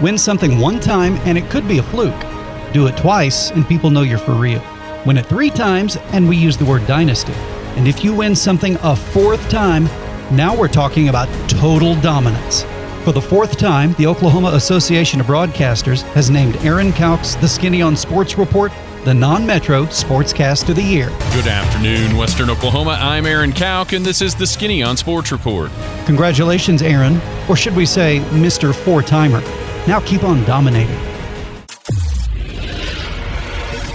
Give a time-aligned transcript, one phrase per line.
[0.00, 2.20] Win something one time and it could be a fluke.
[2.74, 4.62] Do it twice and people know you're for real.
[5.06, 7.32] Win it three times and we use the word dynasty.
[7.76, 9.84] And if you win something a fourth time,
[10.30, 12.64] now we're talking about total dominance.
[13.04, 17.80] For the fourth time, the Oklahoma Association of Broadcasters has named Aaron Kauk's The Skinny
[17.80, 18.72] on Sports Report
[19.06, 21.10] the non Metro Sportscast of the Year.
[21.32, 22.98] Good afternoon, Western Oklahoma.
[23.00, 25.70] I'm Aaron Kauk, and this is the Skinny on Sports Report.
[26.06, 28.74] Congratulations, Aaron, or should we say, Mr.
[28.74, 29.44] Four Timer.
[29.86, 30.98] Now keep on dominating.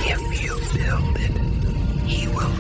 [0.07, 1.31] If you build it,
[2.07, 2.53] he will.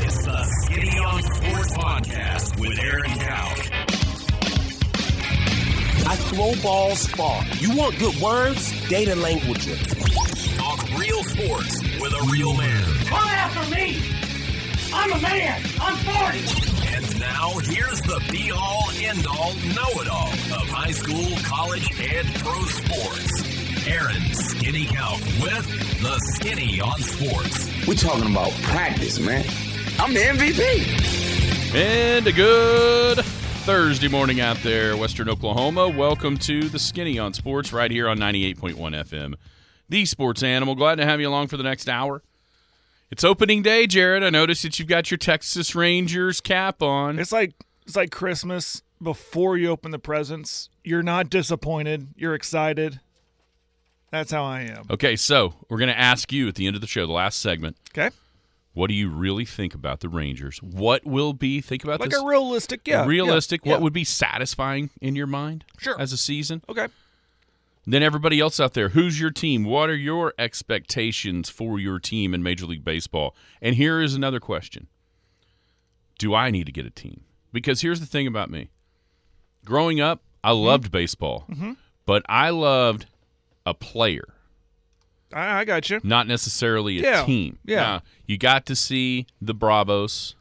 [0.00, 3.70] It's the Skinny on Sports Podcast with Aaron Kauk.
[6.06, 7.44] I throw balls far.
[7.58, 8.72] You want good words?
[8.88, 9.66] Data language.
[10.56, 12.82] Talk real sports with a real man.
[13.04, 13.98] Come after me!
[14.94, 15.60] I'm a man!
[15.82, 16.73] I'm 40!
[17.24, 21.88] And now here's the be all end all know it all of high school, college,
[22.00, 23.86] and pro sports.
[23.86, 27.86] Aaron Skinny Kauk with the Skinny on Sports.
[27.86, 29.44] We're talking about practice, man.
[29.98, 31.74] I'm the MVP.
[31.74, 33.18] And a good
[33.64, 35.88] Thursday morning out there, Western Oklahoma.
[35.88, 39.34] Welcome to the Skinny on Sports right here on 98.1 FM.
[39.88, 40.74] The Sports Animal.
[40.74, 42.22] Glad to have you along for the next hour.
[43.10, 44.22] It's opening day, Jared.
[44.24, 47.18] I noticed that you've got your Texas Rangers cap on.
[47.18, 47.52] It's like
[47.86, 50.68] it's like Christmas before you open the presents.
[50.82, 52.08] You're not disappointed.
[52.16, 53.00] You're excited.
[54.10, 54.86] That's how I am.
[54.90, 57.40] Okay, so we're going to ask you at the end of the show, the last
[57.40, 58.14] segment, Okay,
[58.72, 60.62] what do you really think about the Rangers?
[60.62, 62.22] What will be, think about like this.
[62.22, 63.82] a realistic, yeah, realistic, yeah, what yeah.
[63.82, 66.00] would be satisfying in your mind Sure.
[66.00, 66.62] as a season?
[66.68, 66.86] Okay,
[67.86, 69.64] Then everybody else out there, who's your team?
[69.64, 73.34] What are your expectations for your team in Major League Baseball?
[73.60, 74.86] And here is another question.
[76.18, 77.24] Do I need to get a team?
[77.52, 78.70] Because here's the thing about me.
[79.64, 80.64] Growing up, I Mm-hmm.
[80.66, 81.46] loved baseball.
[82.06, 83.06] But I loved
[83.66, 84.34] a player,
[85.32, 86.00] I, I got you.
[86.04, 87.58] not necessarily a Yeah, team.
[87.64, 87.76] yeah.
[87.76, 90.34] Now, you got to see the Bravos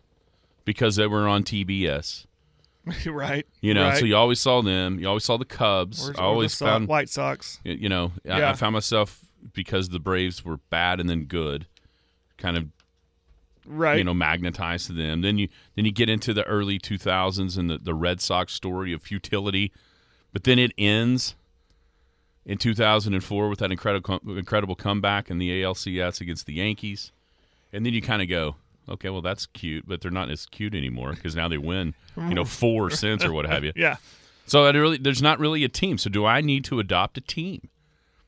[0.65, 2.25] because they were on TBS.
[3.05, 3.45] right.
[3.61, 3.97] You know, right.
[3.99, 4.99] so you always saw them.
[4.99, 6.09] You always saw the Cubs.
[6.09, 7.59] Or- I always So- found White Sox.
[7.63, 9.21] You know I- I, found myself
[9.53, 11.67] because the braves were bad and then good
[12.37, 12.67] kind of
[13.65, 13.97] Right.
[13.97, 17.69] you know magnetized to them then you then you get into the early 2000s and
[17.69, 19.71] the, the red sox story of futility
[20.33, 21.35] but then it ends
[22.45, 27.13] in 2004 with that incredible incredible comeback in the alcs against the yankees
[27.71, 28.55] and then you kind of go
[28.89, 32.33] okay well that's cute but they're not as cute anymore because now they win you
[32.33, 33.95] know four cents or what have you yeah.
[34.45, 35.97] so really, there's not really a team.
[35.97, 37.69] So do I need to adopt a team?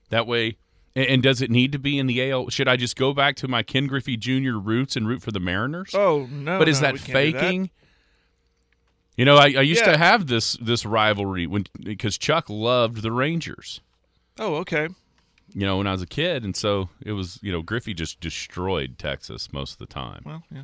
[0.09, 0.57] That way,
[0.95, 2.49] and, and does it need to be in the AL?
[2.49, 4.57] Should I just go back to my Ken Griffey Jr.
[4.57, 5.93] roots and root for the Mariners?
[5.93, 6.57] Oh no.
[6.57, 7.07] but is no, that we that.
[7.11, 7.69] faking?
[9.17, 9.93] You know, I, I used Yeah.
[9.93, 13.81] to have this this rivalry when because Chuck loved the Rangers.
[14.39, 14.89] Oh, okay.
[15.53, 17.39] You know, when I was a kid, and so it was.
[17.41, 20.63] You know, Griffey just destroyed Texas most of the time, Well, yeah.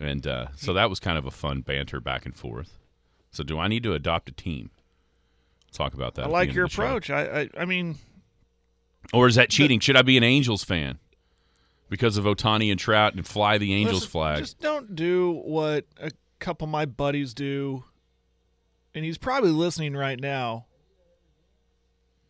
[0.00, 2.78] and uh, so that was kind of a fun banter back and forth.
[3.30, 4.70] So, do I need to adopt a team?
[5.72, 6.26] Talk about that.
[6.26, 7.10] I like your the approach.
[7.10, 7.96] I, I, I mean,
[9.12, 9.80] Or is that cheating?
[9.80, 10.98] Should I be an Angels fan
[11.88, 14.38] because of Ohtani and Trout and fly the Angels listen, flag?
[14.38, 17.84] Just don't do what a couple of my buddies do,
[18.94, 20.66] and he's probably listening right now.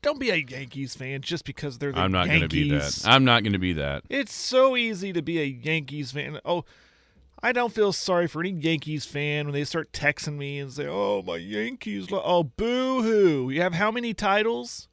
[0.04, 2.74] Don't be a Yankees fan just because they're the I'm not going to be that.
[2.74, 3.06] Yankees.
[3.06, 4.04] I'm not going to be that.
[4.10, 6.38] It's so easy to be a Yankees fan.
[6.44, 6.66] Oh,
[7.42, 10.86] I don't feel sorry for any Yankees fan when they start texting me and say,
[10.86, 12.06] "Oh, my Yankees!
[12.12, 13.48] Oh, boo hoo!
[13.48, 14.88] You have how many titles?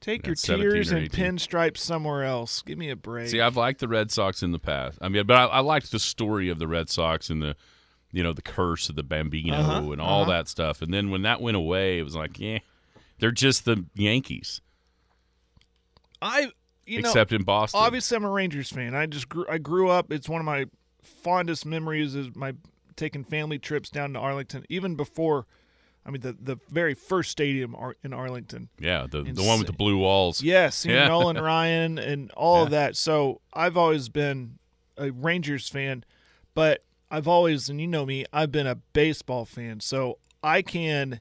[0.00, 2.62] Take That's your tears and pinstripes somewhere else.
[2.62, 4.96] Give me a break." See, I've liked the Red Sox in the past.
[5.02, 7.54] I mean, but I, I liked the story of the Red Sox and the,
[8.12, 10.30] you know, the curse of the Bambino Uh-huh, and all uh-huh.
[10.32, 10.80] that stuff.
[10.80, 12.60] And then when that went away, it was like, yeah,
[13.20, 14.60] they're just the Yankees,
[16.22, 16.50] I,
[16.86, 17.80] you know, except in Boston.
[17.80, 18.94] obviously I'm a Rangers fan.
[18.94, 20.12] I just grew I grew up.
[20.12, 20.66] It's one of my
[21.02, 22.54] fondest memories is my
[22.96, 25.46] taking family trips down to Arlington even before
[26.04, 28.68] I mean the the very first stadium in Arlington.
[28.78, 30.42] yeah, the the one with the blue walls.
[30.42, 31.08] Yes, Yeah.
[31.08, 32.96] Nolan Ryan and all of that.
[32.96, 34.58] So I've always been
[34.96, 36.04] a Rangers fan,
[36.54, 39.80] but I've always and you know me, I've been a baseball fan.
[39.80, 41.20] So I can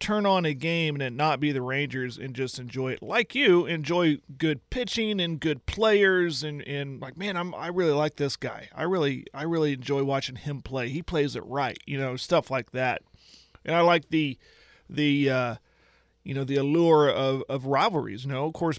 [0.00, 3.02] turn on a game and it not be the Rangers and just enjoy it.
[3.02, 7.92] Like you enjoy good pitching and good players and and like man I'm I really
[7.92, 8.68] like this guy.
[8.74, 10.88] I really I really enjoy watching him play.
[10.88, 13.02] He plays it right you know stuff like that.
[13.64, 14.38] And I like the
[14.88, 15.54] the uh
[16.22, 18.46] you know the allure of of rivalries you know.
[18.46, 18.78] Of course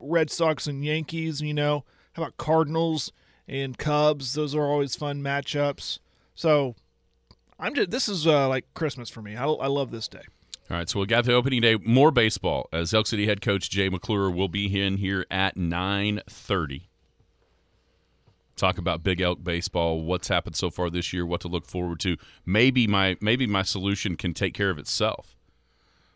[0.00, 1.84] Red Sox and Yankees you know.
[2.12, 3.10] How about Cardinals
[3.48, 4.34] and Cubs?
[4.34, 5.98] Those are always fun matchups.
[6.34, 6.74] So
[7.58, 9.34] I'm just this is uh, like Christmas for me.
[9.34, 10.24] I, I love this day
[10.72, 11.76] All right, so we'll get to opening day.
[11.76, 16.22] More baseball as Elk City head coach Jay McClure will be in here at nine
[16.30, 16.88] thirty.
[18.56, 22.00] Talk about Big Elk baseball, what's happened so far this year, what to look forward
[22.00, 22.16] to.
[22.46, 25.36] Maybe my maybe my solution can take care of itself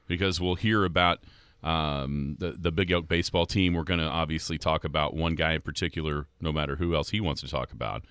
[0.07, 1.19] because we'll hear about
[1.63, 3.75] um, the the Big Elk baseball team.
[3.75, 7.21] We're going to obviously talk about one guy in particular, no matter who else he
[7.21, 8.07] wants to talk about,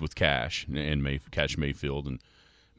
[0.00, 2.18] with Cash and May, Cash Mayfield, and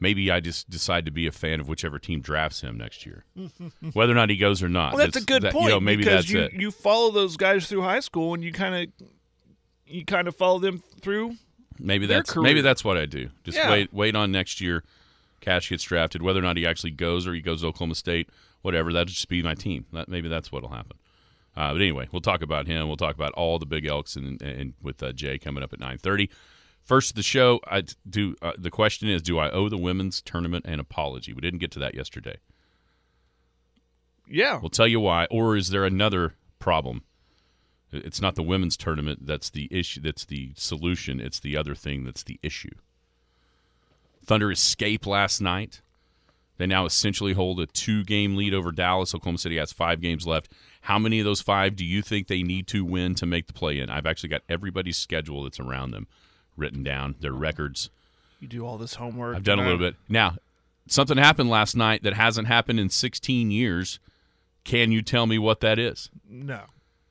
[0.00, 3.24] maybe I just decide to be a fan of whichever team drafts him next year,
[3.92, 4.94] whether or not he goes or not.
[4.94, 5.64] Well, that's, a good that- point.
[5.66, 6.52] You know, maybe because that's you, it.
[6.54, 9.08] you follow those guys through high school, and you kind of
[9.86, 11.36] you kind of follow them through.
[11.78, 12.42] Maybe that's career.
[12.42, 13.30] maybe that's what I do.
[13.44, 13.70] Just Yeah.
[13.70, 14.82] wait wait on next year.
[15.40, 18.28] Cash gets drafted, whether or not he actually goes or he goes to Oklahoma State,
[18.60, 18.92] whatever.
[18.92, 19.86] That'll just be my team.
[19.92, 20.98] That maybe that's what'll happen.
[21.56, 22.86] Uh, but anyway, we'll talk about him.
[22.88, 25.80] We'll talk about all the big elks and, and with uh, Jay coming up at
[25.80, 26.28] nine thirty.
[26.82, 28.34] First of the show, I do.
[28.42, 31.32] Uh, the question is, do I owe the women's tournament an apology?
[31.32, 32.38] We didn't get to that yesterday.
[34.28, 35.26] Yeah, We'll tell you why.
[35.30, 37.02] Or is there another problem?
[37.92, 40.00] It's not the women's tournament that's the issue.
[40.00, 41.20] That's the solution.
[41.20, 42.70] It's the other thing that's the issue.
[44.24, 45.80] Thunder escape last night.
[46.58, 49.14] They now essentially hold a two-game lead over Dallas.
[49.14, 50.52] Oklahoma City has five games left.
[50.82, 53.52] How many of those five do you think they need to win to make the
[53.52, 53.90] play-in?
[53.90, 56.06] I've actually got everybody's schedule that's around them
[56.60, 57.90] written down, their records.
[58.38, 59.34] you do all this homework.
[59.36, 59.96] I've done a little bit.
[60.08, 60.36] Now,
[60.86, 63.98] something happened last night that hasn't happened in 16 years.
[64.64, 66.10] Can you tell me what that is?
[66.28, 66.62] No,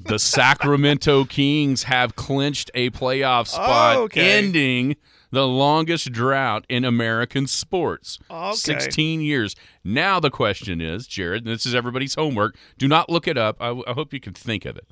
[0.00, 4.38] The Sacramento Kings have clinched a playoff spot, Oh, okay.
[4.38, 4.96] ending
[5.30, 8.18] the longest drought in American sports.
[8.30, 8.54] Okay.
[8.56, 9.54] 16 years.
[9.84, 12.56] Now the question is, Jared, and this is everybody's homework.
[12.78, 13.56] Do not look it up.
[13.60, 14.86] I, I hope you can think of it.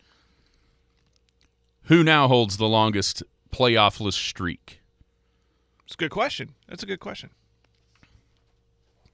[1.88, 4.82] Who now holds the longest playoffless streak?
[5.86, 6.54] it's a good question.
[6.68, 7.30] That's a good question.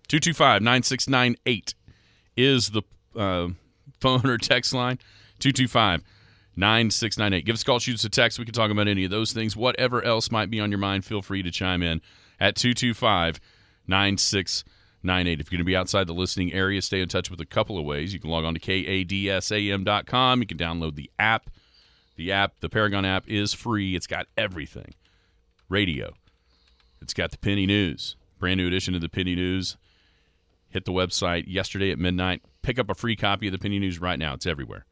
[0.09, 1.75] 225 9698
[2.37, 2.83] is the
[3.15, 3.51] uh,
[4.01, 4.99] phone or text line.
[5.39, 6.03] 225
[6.57, 7.45] 9698.
[7.45, 8.41] Give us a call, shoot us a text.
[8.41, 9.57] We can talk about any of those things.
[9.57, 12.01] Whatever else might be on your mind, feel free to chime in
[12.41, 13.41] at 225
[13.87, 15.41] 9698.
[15.41, 17.79] If you're going to be outside the listening area, stay in touch with a couple
[17.79, 18.13] of ways.
[18.13, 20.41] You can log on to kadsam.com.
[20.41, 21.51] You can download the app.
[22.17, 23.95] The app, the Paragon app, is free.
[23.97, 24.95] It's got everything
[25.69, 26.13] radio,
[27.01, 29.77] it's got the Penny News, brand new edition of the Penny News
[30.75, 32.43] hit the website yesterday at midnight.
[32.61, 34.35] Pick up a free copy of the Penny News right now.
[34.35, 34.85] It's everywhere.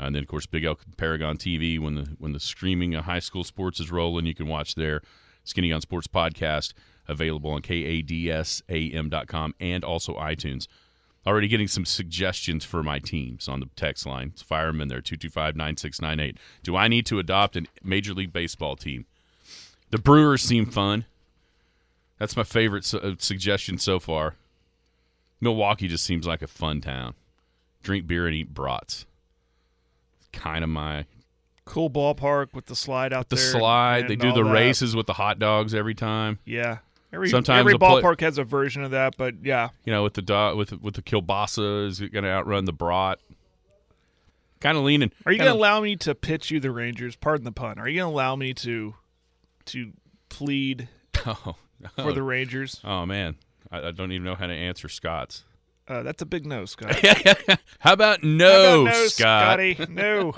[0.00, 1.78] Uh, and then, of course, Big Elk Paragon TV.
[1.78, 5.02] When the when the streaming of high school sports is rolling, you can watch their
[5.44, 6.72] Skinny on Sports podcast
[7.06, 10.66] available on kadsam.com and also iTunes.
[11.26, 14.28] Already getting some suggestions for my teams on the text line.
[14.28, 16.36] Let's fire them in there 225 9698.
[16.62, 19.06] Do I need to adopt a Major League Baseball team?
[19.90, 21.06] The Brewers seem fun.
[22.18, 24.34] That's my favorite su- uh, suggestion so far.
[25.40, 27.14] Milwaukee just seems like a fun town.
[27.82, 29.06] Drink beer and eat brats.
[30.32, 31.06] Kind of my
[31.64, 33.44] Cool ballpark with the slide out the there.
[33.44, 34.08] slide.
[34.08, 34.52] They do the that.
[34.52, 36.38] races with the hot dogs every time.
[36.44, 36.78] Yeah.
[37.14, 40.54] Every, Sometimes every ballpark has a version of that, but yeah, You know, with the
[40.56, 43.20] with with the kielbasa is it going to outrun the brat.
[44.60, 45.12] Kind of leaning.
[45.24, 47.14] Are you going to allow me to pitch you the Rangers?
[47.14, 47.78] Pardon the pun.
[47.78, 48.94] Are you going to allow me to
[49.66, 49.92] to
[50.28, 50.88] plead
[51.26, 51.54] Oh,
[51.96, 52.80] for the Rangers?
[52.82, 53.36] oh man,
[53.70, 55.44] I, I don't even know how to answer Scott's.
[55.86, 56.96] Uh, that's a big no, Scott.
[57.78, 59.10] How about How no, about no, Scott?
[59.10, 59.86] Scotty.
[59.90, 60.32] No.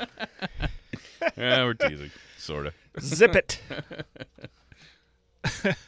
[1.37, 2.75] yeah, we're teasing, sort of.
[3.01, 3.61] Zip it.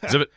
[0.09, 0.31] Zip it.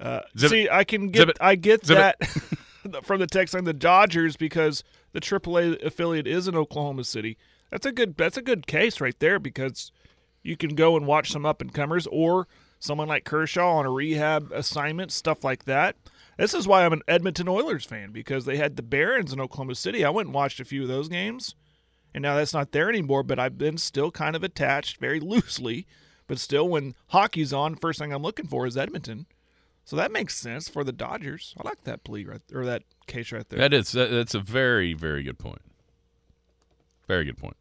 [0.00, 0.70] Uh, Zip See, it.
[0.70, 1.30] I can get.
[1.40, 6.48] I get Zip that from the text on the Dodgers because the AAA affiliate is
[6.48, 7.36] in Oklahoma City.
[7.70, 9.90] That's a good that's a good case right there because
[10.42, 12.46] you can go and watch some up and comers or
[12.78, 15.96] someone like Kershaw on a rehab assignment, stuff like that.
[16.36, 19.74] This is why I'm an Edmonton Oilers fan because they had the Barons in Oklahoma
[19.74, 20.04] City.
[20.04, 21.54] I went and watched a few of those games.
[22.12, 25.86] And now that's not there anymore, but I've been still kind of attached very loosely.
[26.26, 29.26] But still, when hockey's on, first thing I'm looking for is Edmonton.
[29.84, 31.54] So that makes sense for the Dodgers.
[31.58, 33.58] I like that plea right or that case right there.
[33.58, 35.62] That is that, that's a very very good point.
[37.06, 37.56] Very good point.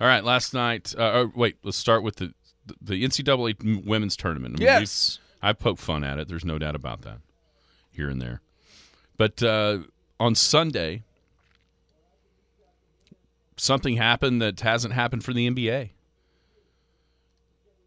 [0.00, 0.94] All right, last night.
[0.96, 2.34] Uh, oh, wait, let's start with the
[2.80, 4.56] the NCAA women's tournament.
[4.56, 5.18] I mean, Yes.
[5.42, 6.28] I poke fun at it.
[6.28, 7.18] There's no doubt about that.
[7.90, 8.40] Here and there,
[9.18, 9.80] but uh,
[10.18, 11.02] on Sunday,
[13.56, 15.90] something happened that hasn't happened for the NBA.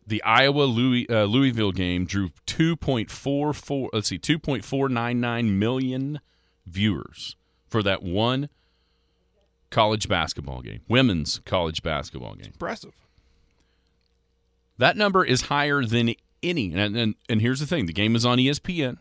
[0.08, 6.20] The Iowa Louis, uh, Louisville game drew 2.44 let's see 2.499 million
[6.66, 7.36] viewers
[7.68, 8.50] for that one
[9.72, 12.48] college basketball game, women's college basketball game.
[12.48, 12.94] Impressive.
[14.78, 16.74] That number is higher than any.
[16.74, 18.98] And, and and here's the thing: the game is on ESPN,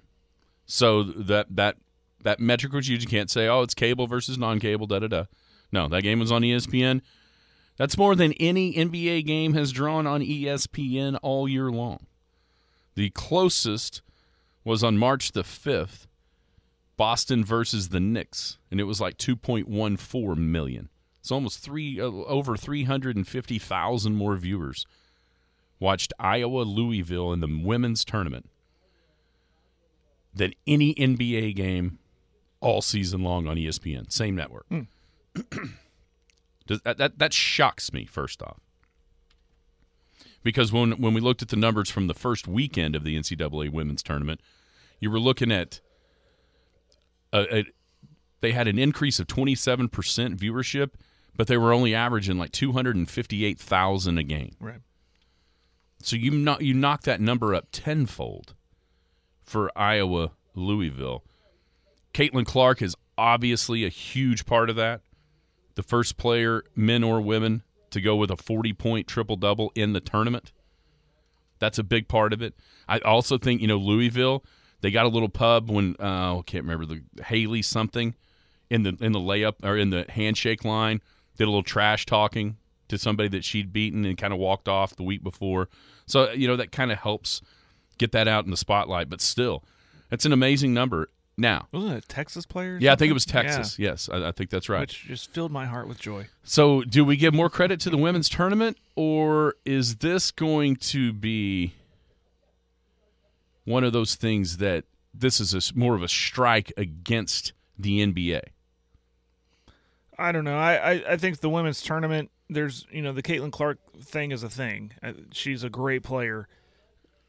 [0.66, 1.76] so that that
[2.22, 3.02] that metric was used.
[3.02, 4.86] You can't say, oh, it's cable versus non-cable.
[4.86, 5.24] Da da da.
[5.70, 7.00] No, that game was on ESPN.
[7.76, 12.06] That's more than any NBA game has drawn on ESPN all year long.
[12.94, 14.02] The closest
[14.62, 16.06] was on March the 5th,
[16.96, 20.88] Boston versus the Knicks, and it was like 2.14 million.
[21.20, 24.86] It's almost three uh, over 350,000 more viewers
[25.80, 28.48] watched Iowa Louisville in the women's tournament
[30.34, 31.98] than any NBA game
[32.60, 34.66] all season long on ESPN, same network.
[36.66, 38.60] Does, that, that that shocks me first off.
[40.42, 43.70] Because when when we looked at the numbers from the first weekend of the NCAA
[43.70, 44.40] women's tournament,
[45.00, 45.80] you were looking at
[47.32, 47.64] a, a
[48.40, 49.88] they had an increase of 27%
[50.36, 50.90] viewership,
[51.34, 54.54] but they were only averaging like 258,000 a game.
[54.60, 54.80] Right.
[56.02, 58.54] So you knock you knock that number up tenfold
[59.42, 61.24] for Iowa Louisville.
[62.12, 65.00] Caitlin Clark is obviously a huge part of that.
[65.74, 69.92] The first player, men or women, to go with a 40 point triple double in
[69.92, 70.52] the tournament.
[71.58, 72.54] That's a big part of it.
[72.88, 74.44] I also think, you know, Louisville,
[74.80, 78.14] they got a little pub when uh, I can't remember the Haley something
[78.70, 81.00] in the in the layup or in the handshake line,
[81.36, 82.56] did a little trash talking
[82.88, 85.68] to somebody that she'd beaten and kind of walked off the week before.
[86.06, 87.40] So, you know, that kind of helps
[87.98, 89.64] get that out in the spotlight, but still,
[90.10, 91.08] that's an amazing number.
[91.36, 92.78] Now, Wasn't it a Texas player?
[92.80, 93.76] yeah, I think it was Texas.
[93.78, 94.80] Yes, I, I think that's right.
[94.82, 96.28] Which just filled my heart with joy.
[96.44, 101.12] So, do we give more credit to the women's tournament, or is this going to
[101.12, 101.74] be
[103.64, 108.42] one of those things that this is a more of a strike against the NBA?
[110.16, 110.56] I don't know.
[110.58, 112.30] I, I, I think the women's tournament.
[112.48, 114.92] There's you know the Caitlin Clark thing is a thing.
[115.02, 116.46] Uh, She's a great player,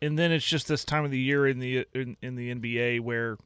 [0.01, 3.00] and then it's just this time of the year in the in, in the NBA
[3.00, 3.38] where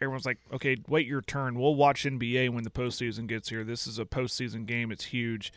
[0.00, 1.58] everyone's like, okay, wait your turn.
[1.58, 3.64] We'll watch NBA when the postseason gets here.
[3.64, 4.90] This is a postseason game.
[4.90, 5.52] It's huge.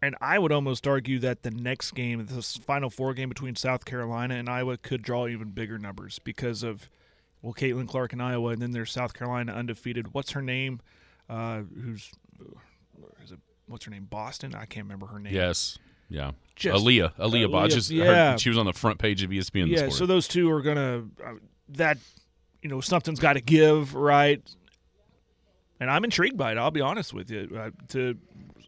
[0.00, 3.84] And I would almost argue that the next game, this Final Four game between South
[3.84, 6.90] Carolina and Iowa, could draw even bigger numbers because of,
[7.40, 10.12] well, Caitlin Clark and Iowa, and then there's South Carolina undefeated.
[10.12, 10.80] What's her name?
[11.30, 12.10] Uh, who's,
[13.22, 14.08] is it, what's her name?
[14.10, 14.56] Boston?
[14.56, 15.34] I can't remember her name.
[15.34, 15.78] Yes.
[16.08, 16.32] Yeah.
[16.56, 17.14] Just- Aliyah.
[17.14, 17.88] Aliyah Aliyah, Bodges.
[17.96, 18.36] her- yeah.
[18.36, 21.32] she was on the front page of ESPN yeah, so those two are gonna uh,
[21.70, 21.98] that
[22.62, 24.40] you know something's got to give, right?
[25.80, 26.58] And I'm intrigued by it.
[26.58, 27.50] I'll be honest with you.
[27.56, 28.16] Uh, to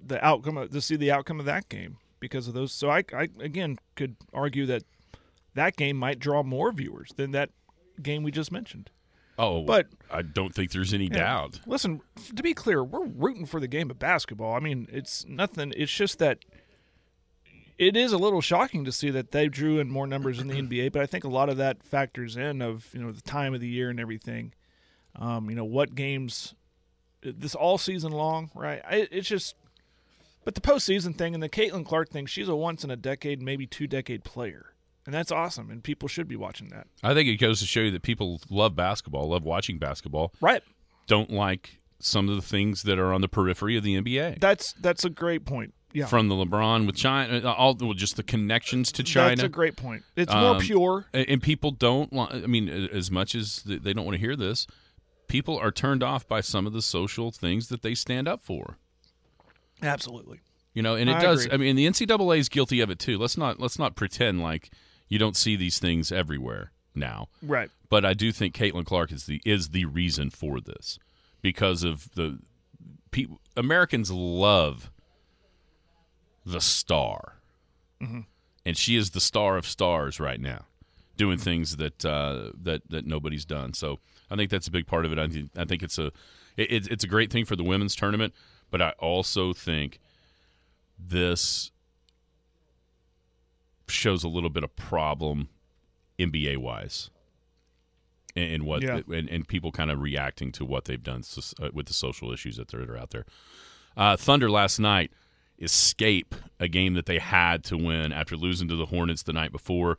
[0.04, 2.72] the outcome of, to see the outcome of that game because of those.
[2.72, 4.82] So I, I again could argue that
[5.54, 7.50] that game might draw more viewers than that
[8.02, 8.90] game we just mentioned.
[9.38, 11.18] oh, but- I don't think there's any Yeah.
[11.18, 11.60] doubt.
[11.66, 12.00] Listen,
[12.36, 14.54] to be clear, we're rooting for the game of basketball.
[14.54, 15.72] I mean, it's nothing.
[15.76, 16.38] It's just that
[17.78, 20.54] it is a little shocking to see that they drew in more numbers in the
[20.54, 23.54] NBA, but I think a lot of that factors in of you know the time
[23.54, 24.52] of the year and everything.
[25.16, 26.54] Um, you know what games
[27.22, 28.82] this all season long, right?
[28.88, 29.54] I, it's just,
[30.44, 33.40] but the postseason thing and the Caitlin Clark thing, she's a once in a decade,
[33.40, 34.74] maybe two decade player,
[35.06, 36.86] and that's awesome, and people should be watching that.
[37.02, 40.62] I think it goes to show you that people love basketball, love watching basketball, Right.
[41.06, 44.38] don't like some of the things that are on the periphery of the NBA.
[44.40, 45.72] That's that's a great point.
[45.94, 46.06] Yeah.
[46.06, 49.36] From the LeBron with China, uh, all well, just the connections to China.
[49.36, 50.02] That's a great point.
[50.16, 51.06] It's more Um, pure.
[51.14, 52.12] and, people don't.
[52.12, 54.66] I mean, as much as they don't want to hear this,
[55.28, 58.78] people are turned off by some of the social things that they stand up for.
[59.82, 60.40] Absolutely.
[60.72, 61.44] You know, and it I does.
[61.44, 61.54] agree.
[61.54, 63.16] I mean, the NCAA is guilty of it too.
[63.16, 64.70] Let's not let's not pretend like
[65.08, 67.28] you don't see these things everywhere now.
[67.40, 67.70] Right.
[67.88, 70.98] But I do think Caitlin Clark is the is the reason for this
[71.42, 72.40] because of the
[73.12, 73.40] people.
[73.56, 74.90] Americans love
[76.44, 77.38] the star,
[78.00, 80.66] and she is the star of stars right now,
[81.16, 83.72] doing things that uh, that that nobody's done.
[83.72, 83.98] So
[84.30, 85.18] I think that's a big part of it.
[85.18, 86.06] I think, I think it's a
[86.56, 88.34] it, it's- it's a great thing for the women's tournament,
[88.70, 90.00] but I also think
[90.98, 91.70] this
[93.88, 95.48] shows a little bit of problem
[96.18, 97.10] NBA wise
[98.36, 99.00] and, and what Yeah.
[99.12, 101.22] and, and people kind of reacting to what they've done
[101.60, 103.26] uh, with the social issues that are, that are out there.
[103.96, 105.12] Uh, Thunder last night
[105.58, 109.52] escape a game that they had to win after losing to the Hornets the night
[109.52, 109.98] before.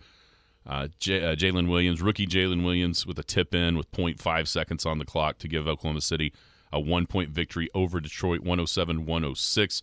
[0.67, 4.97] Uh, uh, Jalen Williams, rookie Jalen Williams, with a tip in with 0.5 seconds on
[4.97, 6.33] the clock to give Oklahoma City
[6.73, 9.81] a one point victory over Detroit 107 106.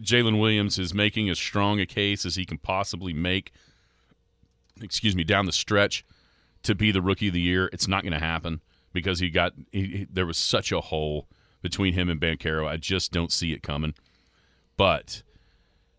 [0.00, 3.52] Jalen Williams is making as strong a case as he can possibly make,
[4.82, 6.04] excuse me, down the stretch
[6.64, 7.70] to be the rookie of the year.
[7.72, 8.60] It's not going to happen
[8.92, 11.26] because he got he, he- there was such a hole
[11.62, 12.66] between him and Banchero.
[12.68, 13.94] I just don't see it coming.
[14.76, 15.22] But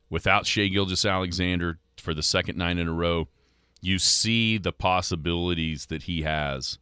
[0.09, 3.27] without Shai Gilgeous-Alexander for the second nine in a row,
[3.81, 6.79] you see the possibilities that he has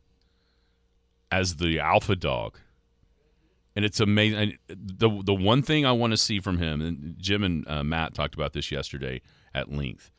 [1.31, 2.57] as the alpha dog.
[3.75, 4.37] And it's amazing.
[4.37, 7.83] And The the one thing I want to see from him, and Jim and uh,
[7.83, 9.21] Matt talked about this yesterday
[9.53, 10.11] at length.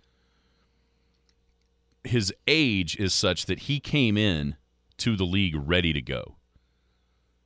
[2.02, 4.56] His age is such that he came in
[4.98, 6.36] to the league ready to go.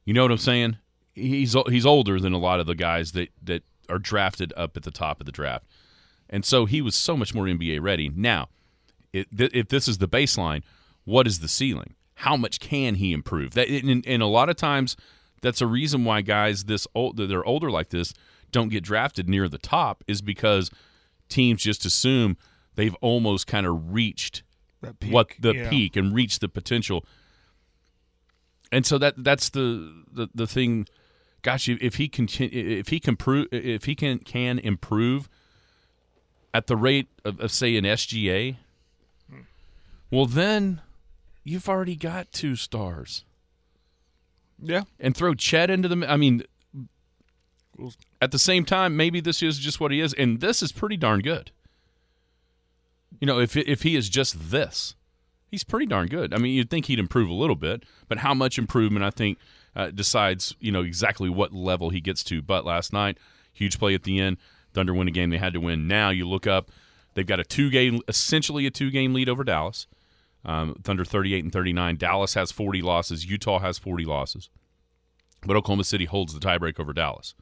[0.04, 0.78] You know what I'm saying?
[1.12, 4.83] He's he's older than a lot of the guys that that are drafted up at
[4.83, 5.66] the top of the draft,
[6.28, 8.11] and so he was so much more NBA ready.
[8.14, 8.49] Now,
[9.12, 10.62] it, th- if this is the baseline,
[11.04, 11.95] what is the ceiling?
[12.14, 13.54] How much can he improve?
[13.54, 14.97] That and, and a lot of times,
[15.40, 18.12] that's a reason why guys this old that they're older like this
[18.50, 20.71] don't get drafted near the top is because
[21.28, 22.37] teams just assume
[22.75, 24.42] they've almost kind of reached
[25.09, 25.71] what the yeah.
[25.71, 27.04] peak and reached the potential.
[28.71, 30.87] And so that that's the the, the thing.
[31.42, 35.28] Gosh, if he continue, if he can prove, if he can can improve
[36.52, 38.57] at the rate of, of say an SGA,
[40.11, 40.80] well then
[41.45, 43.25] you've already got two stars.
[44.61, 44.83] Yeah.
[44.99, 46.11] And throw Chet into the.
[46.11, 46.42] I mean,
[48.21, 50.97] at the same time, maybe this is just what he is, and this is pretty
[50.97, 51.52] darn good.
[53.21, 54.95] You know, if if he is just this,
[55.50, 56.35] he's pretty darn good.
[56.35, 59.38] I mean, you'd think he'd improve a little bit, but how much improvement, I think,
[59.78, 62.42] uh, decides you know exactly what level he gets to.
[62.42, 63.16] But last night,
[63.52, 64.37] huge play at the end.
[64.75, 65.88] Thunder win a game they had to win.
[65.88, 66.70] Now you look up,
[67.14, 69.87] they've got a two game, essentially a two game lead over Dallas.
[70.44, 71.97] Um, Thunder 38 and 39.
[71.97, 73.26] Dallas has 40 losses.
[73.26, 74.50] Utah has 40 losses.
[75.44, 77.35] But Oklahoma City holds the tiebreak over Dallas.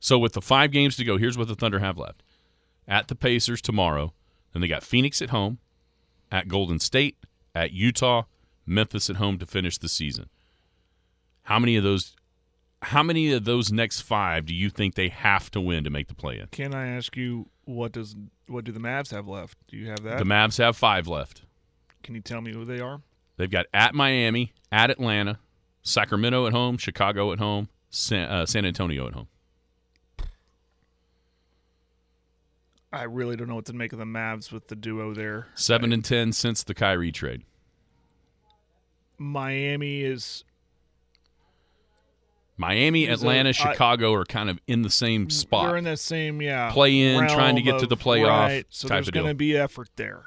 [0.00, 2.22] So with the five games to go, here's what the Thunder have left:
[2.86, 4.12] at the Pacers tomorrow.
[4.52, 5.58] Then they got Phoenix at home,
[6.30, 7.16] at Golden State,
[7.54, 8.24] at Utah,
[8.66, 10.28] Memphis at home to finish the season.
[11.42, 12.14] How many of those?
[12.82, 16.08] How many of those next five do you think they have to win to make
[16.08, 16.48] the play-in?
[16.48, 18.16] Can I ask you what does
[18.48, 19.56] what do the Mavs have left?
[19.68, 20.18] Do you have that?
[20.18, 21.42] The Mavs have five left.
[22.02, 23.00] Can you tell me who they are?
[23.36, 25.38] They've got at Miami, at Atlanta,
[25.82, 29.28] Sacramento at home, Chicago at home, San, uh, San Antonio at home.
[32.92, 35.46] I really don't know what to make of the Mavs with the duo there.
[35.54, 37.42] Seven and ten since the Kyrie trade.
[39.16, 40.44] Miami is
[42.56, 45.68] Miami, Atlanta, a- I- Chicago are kind of in the same mm, spot.
[45.68, 48.66] they're in the same yeah Play in, trying to get to the of- playoff Right,
[48.68, 50.24] so type there's of going to be effort there.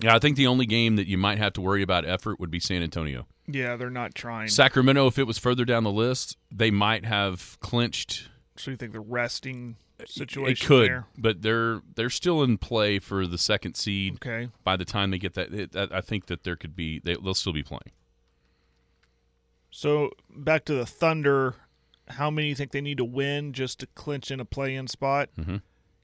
[0.00, 2.50] yeah, I think the only game that you might have to worry about effort would
[2.50, 3.26] be San Antonio.
[3.46, 4.48] Yeah, they're not trying.
[4.48, 8.28] Sacramento, if it was further down the list, they might have clinched.
[8.56, 11.06] so you think the resting situation It could, there?
[11.16, 14.14] but they're they're still in play for the second seed.
[14.14, 14.48] Okay.
[14.64, 17.34] By the time they get that, it, I think that there could be they, they'll
[17.34, 17.92] still be playing.
[19.76, 21.56] So back to the Thunder,
[22.06, 25.30] how many you think they need to win just to clinch in a play-in spot?
[25.36, 25.62] Mhm.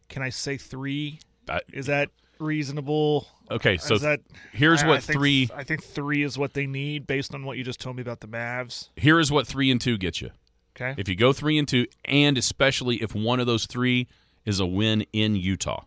[0.08, 1.20] Can I say three?
[1.48, 3.28] I- Is that reasonable?
[3.48, 6.54] Okay, so Is that here's I- what I think- three I think three is what
[6.54, 8.88] they need based on what you just told me about the Mavs.
[8.96, 10.30] here is what three and two get you.
[10.74, 10.94] Okay.
[11.00, 14.08] If you go three and two, and especially if one of those three
[14.44, 15.84] is a win in Utah,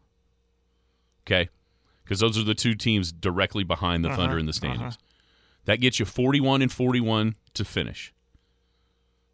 [1.28, 1.50] okay,
[2.06, 4.98] because those are the two teams directly behind the Uh-huh, Thunder in the standings.
[5.66, 8.14] That gets you forty-one and forty-one to finish.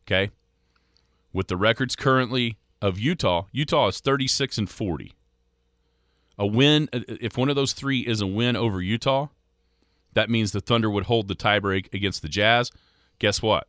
[0.05, 0.31] Okay,
[1.31, 5.13] with the records currently of Utah, Utah is thirty-six and forty.
[6.37, 9.27] A win, uh, if one of those three is a win over Utah,
[10.13, 12.71] that means the Thunder would hold the tiebreak against the Jazz.
[13.19, 13.67] Guess what?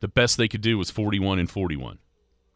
[0.00, 1.98] The best they could do was 41 and 41.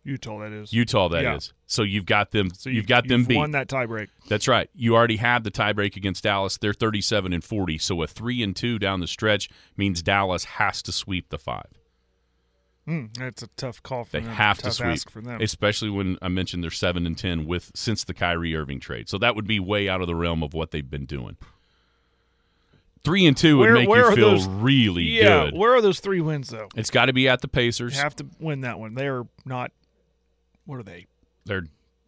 [0.04, 0.72] Utah, that is.
[0.72, 1.48] Utah, that is.
[1.48, 1.52] Yeah.
[1.66, 2.50] So you've got them.
[2.54, 3.36] so you've got them beat.
[3.36, 4.08] won that tiebreak.
[4.28, 4.70] That's right.
[4.74, 6.56] You already have the tiebreak against Dallas.
[6.56, 7.76] They're 37 and 40.
[7.78, 11.66] So a three and two down the stretch means Dallas has to sweep the five.
[12.86, 14.32] Hmm, that's a tough call for They them.
[14.32, 15.42] have to sweep, for them.
[15.42, 19.10] especially when I mentioned they're seven and ten with since the Kyrie Irving trade.
[19.10, 21.36] So that would be way out of the realm of what they've been doing.
[23.04, 25.54] Three and two would make where you feel those- really yeah, good.
[25.54, 26.68] where are those three wins though?
[26.76, 27.98] It's got to be at the You Pacers.
[28.00, 28.94] have to win that one.
[28.94, 29.70] They are not.
[30.68, 31.06] What are they?
[31.46, 31.64] They're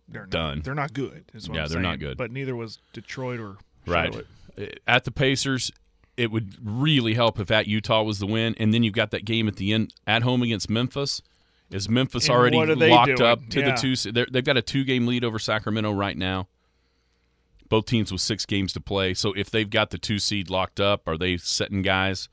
[0.07, 0.61] They're not, Done.
[0.63, 1.25] They're not good.
[1.33, 2.19] Yeah, I'm they're not good.
[2.19, 4.13] But neither was Detroit or Right.
[4.13, 4.81] Charlotte.
[4.87, 5.73] At the Pacers,
[6.19, 9.25] it would really help if at Utah was the win, and then you've got that
[9.25, 11.23] game at the end at home against Memphis.
[11.71, 13.23] Is Memphis And already what are they locked doing?
[13.31, 13.75] up to Yeah.
[13.75, 14.27] the two?
[14.31, 16.49] They've got a two-game lead over Sacramento right now.
[17.71, 19.15] Both teams with six games to play.
[19.15, 22.29] So if they've got the two seed locked up, are they setting guys?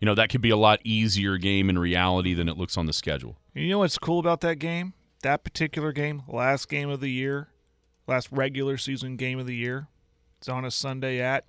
[0.00, 2.86] You know that could be a lot easier game in reality than it looks on
[2.86, 3.36] the schedule.
[3.54, 4.94] You know what's cool about that game?
[5.22, 7.48] That particular game, last game of the year,
[8.06, 9.88] last regular season game of the year.
[10.38, 11.44] It's on a Sunday at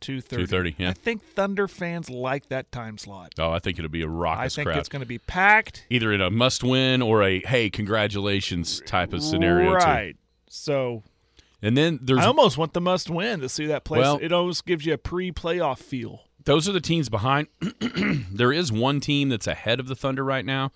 [0.00, 0.44] two thirty.
[0.46, 0.90] 2:30, yeah.
[0.90, 3.32] I think Thunder fans like that time slot.
[3.38, 4.78] Oh, I think it'll be a raucous I think crowd.
[4.78, 5.86] it's going to be packed.
[5.88, 9.70] Either in a must-win or a hey, congratulations type of scenario.
[9.70, 9.74] too.
[9.76, 10.16] right.
[10.50, 11.02] So
[11.62, 14.00] And then there's I almost want the must win to see that place.
[14.02, 16.20] Well- it almost gives you a pre-playoff feel.
[16.44, 17.48] those are the teams behind.
[18.30, 20.70] there is one team that's ahead of the Thunder right now,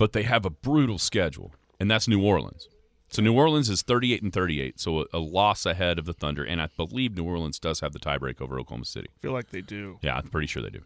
[0.00, 2.68] but they have a brutal schedule, and that's New Orleans.
[3.10, 6.42] So New Orleans is 38 and 38, so a, a loss ahead of the Thunder,
[6.42, 9.08] and I believe New Orleans does have the tiebreak over Oklahoma City.
[9.14, 9.98] I feel like they do.
[10.00, 10.82] Yeah, I'm pretty sure they do.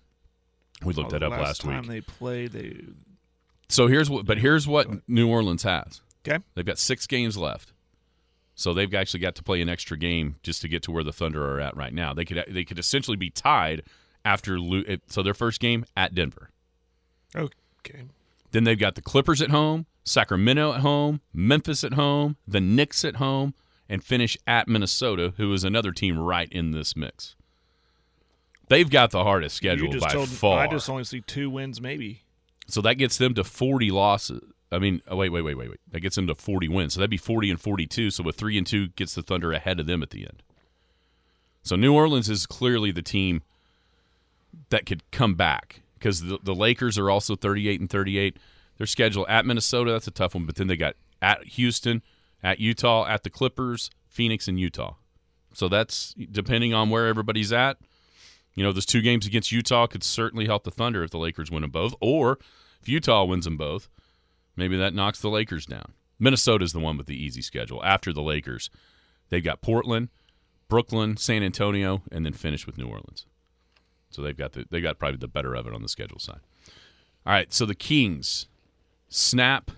[0.84, 1.90] We looked Oh, that up last last time week.
[1.90, 2.76] they played, they
[3.68, 6.00] So here's what, but here's what New Orleans has.
[6.26, 6.42] okay.
[6.54, 7.72] They've got six games left,
[8.56, 11.12] so they've actually got to play an extra game just to get to where the
[11.12, 12.12] Thunder are at right now.
[12.14, 13.82] They could they could essentially be tied
[14.24, 16.50] after eh, so their first game at Denver.
[17.36, 18.04] Okay.
[18.54, 23.04] Then they've got the Clippers at home, Sacramento at home, Memphis at home, the Knicks
[23.04, 23.52] at home,
[23.88, 27.34] and finish at Minnesota, who is another team right in this mix.
[28.68, 30.60] They've got the hardest schedule by told far.
[30.60, 32.22] I just only see two wins, maybe.
[32.68, 34.40] So that gets them to 40 losses.
[34.70, 35.80] I mean, oh, wait, wait, wait, wait, wait.
[35.90, 36.94] That gets them to 40 wins.
[36.94, 38.12] So that'd be 40 and 42.
[38.12, 40.44] So with 3 and 2 gets the Thunder ahead of them at the end.
[41.64, 43.42] So New Orleans is clearly the team
[44.68, 48.36] that could come back because the, the Lakers are also 38 and 38.
[48.76, 52.02] Their schedule at Minnesota, that's a tough one, but then they got at Houston,
[52.42, 54.94] at Utah, at the Clippers, Phoenix, and Utah.
[55.54, 57.78] So that's depending on where everybody's at.
[58.54, 61.50] You know, those two games against Utah could certainly help the Thunder if the Lakers
[61.50, 62.38] win them both, or
[62.80, 63.88] if Utah wins them both,
[64.56, 65.92] maybe that knocks the Lakers down.
[66.18, 67.82] Minnesota's the one with the easy schedule.
[67.84, 68.70] After the Lakers,
[69.28, 70.10] they've got Portland,
[70.68, 73.26] Brooklyn, San Antonio, and then finish with New Orleans.
[74.14, 76.38] So they've got the they got probably the better of it on the schedule side.
[77.26, 78.46] All right, so the Kings
[79.08, 79.72] snap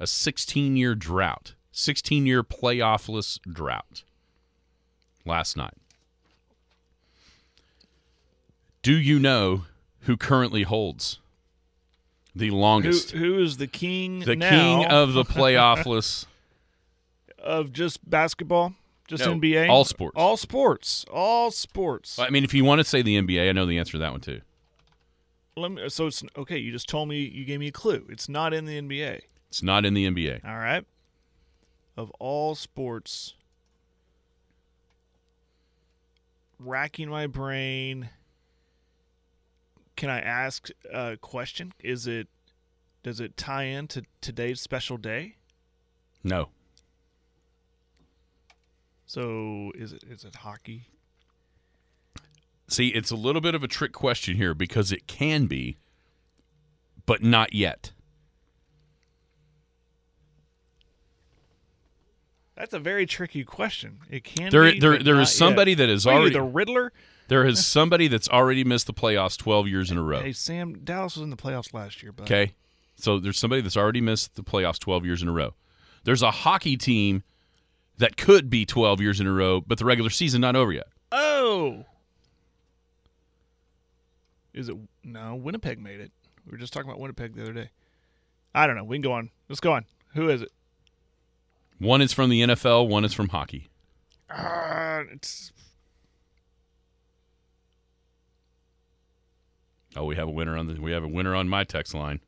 [0.00, 4.02] a 16 year drought, 16 year playoffless drought
[5.26, 5.74] last night.
[8.82, 9.64] Do you know
[10.00, 11.18] who currently holds
[12.34, 13.10] the Who longest?
[13.12, 14.20] who is the king?
[14.20, 16.24] the now king of the playoffless.
[17.38, 18.74] of just basketball,
[19.06, 20.14] just No, NBA, all sports.
[20.16, 22.18] all sports, all sports.
[22.18, 24.12] I mean, if you want to say the NBA, I know the answer to that
[24.12, 24.40] one too.
[25.56, 26.58] Let me, so it's okay.
[26.58, 28.06] You just told me you gave me a clue.
[28.08, 29.20] It's not in the NBA.
[29.48, 30.44] It's not in the NBA.
[30.44, 30.84] All right.
[31.96, 33.34] Of all sports,
[36.58, 38.10] racking my brain.
[39.96, 41.72] Can I ask a question?
[41.78, 42.26] Is it
[43.04, 45.36] does it tie in to today's special day?
[46.24, 46.48] No.
[49.14, 50.88] So is it is it hockey?
[52.66, 55.76] See, it's a little bit of a trick question here because it can be,
[57.06, 57.92] but not yet.
[62.56, 63.98] That's a very tricky question.
[64.10, 65.78] It can There, be, there, there is somebody yet.
[65.78, 66.92] that is already the Riddler.
[67.28, 70.22] there is somebody that's already missed the playoffs twelve years in a row.
[70.22, 72.54] Hey Sam, Dallas was in the playoffs last year, but Okay,
[72.96, 75.54] so there's somebody that's already missed the playoffs twelve years in a row.
[76.02, 77.22] There's a hockey team
[77.98, 80.86] that could be twelve years in a row, but the regular season not over yet.
[81.12, 81.84] Oh.
[84.52, 85.34] Is it no?
[85.34, 86.12] Winnipeg made it.
[86.46, 87.70] We were just talking about Winnipeg the other day.
[88.54, 88.84] I don't know.
[88.84, 89.30] We can go on.
[89.48, 89.84] Let's go on.
[90.14, 90.52] Who is it?
[91.78, 93.68] One is from the NFL, one is from hockey.
[94.30, 95.52] Uh, it's
[99.96, 102.20] Oh, we have a winner on the we have a winner on my text line.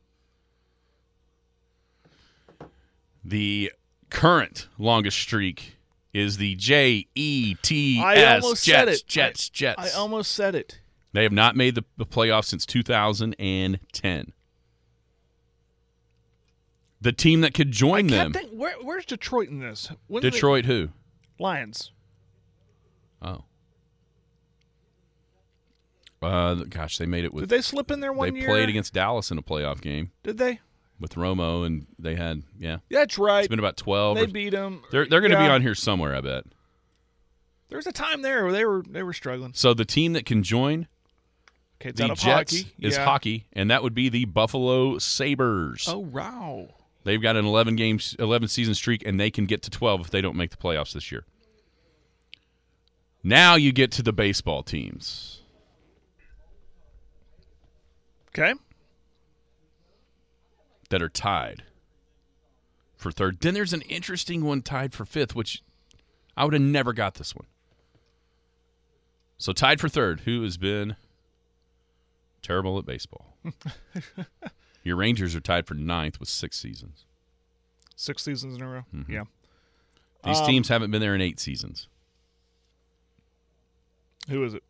[3.23, 3.71] The
[4.09, 5.77] current longest streak
[6.13, 9.03] is the J E T I S almost Jets said it.
[9.07, 9.95] Jets Jets.
[9.95, 10.79] I almost said it.
[11.13, 14.33] They have not made the, the playoffs since 2010.
[16.99, 19.91] The team that could join them, think, where, where's Detroit in this?
[20.07, 20.65] When did they- Detroit.
[20.65, 20.89] Who?
[21.39, 21.91] Lions.
[23.21, 23.43] Oh,
[26.21, 27.43] uh, gosh, they made it with.
[27.43, 28.49] Did they slip in there one they year?
[28.49, 30.59] played against Dallas in a playoff game Did they?
[30.99, 32.77] With Romo, and they had yeah.
[32.89, 33.39] That's right.
[33.41, 34.17] It's been about 12.
[34.17, 34.81] They or- beat them.
[34.91, 36.43] they're they're going to be on here somewhere, I bet.
[37.69, 39.51] There's a time there where they were they were struggling.
[39.53, 40.87] So the team that can join
[41.79, 42.73] Okay, the Jets hockey.
[42.79, 43.05] is Yeah.
[43.05, 45.85] hockey, and that would be the Buffalo Sabres.
[45.87, 46.69] Oh wow.
[47.03, 50.09] They've got an 11 game 11 season streak and they can get to 12 if
[50.09, 51.23] they don't make the playoffs this year.
[53.23, 55.41] Now you get to the baseball teams.
[58.29, 58.53] Okay.
[60.89, 61.63] That are tied
[62.95, 63.39] for third.
[63.41, 65.61] Then there's an interesting one tied for fifth, which
[66.35, 67.47] I would have never got this one.
[69.37, 70.95] So tied for third, who has been
[72.41, 73.35] terrible at baseball?
[74.83, 77.05] Your Rangers are tied for ninth with six seasons.
[77.95, 78.83] Six seasons in a row.
[78.95, 79.11] Mm-hmm.
[79.11, 79.23] Yeah.
[80.23, 81.87] These Um, teams haven't been there in eight seasons.
[84.29, 84.63] Who is it?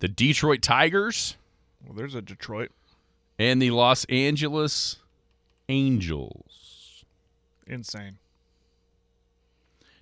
[0.00, 1.36] The Detroit Tigers
[1.84, 2.70] Well, there's a Detroit.
[3.38, 4.96] and the Los Angeles
[5.68, 7.04] Angels.
[7.66, 8.18] Insane.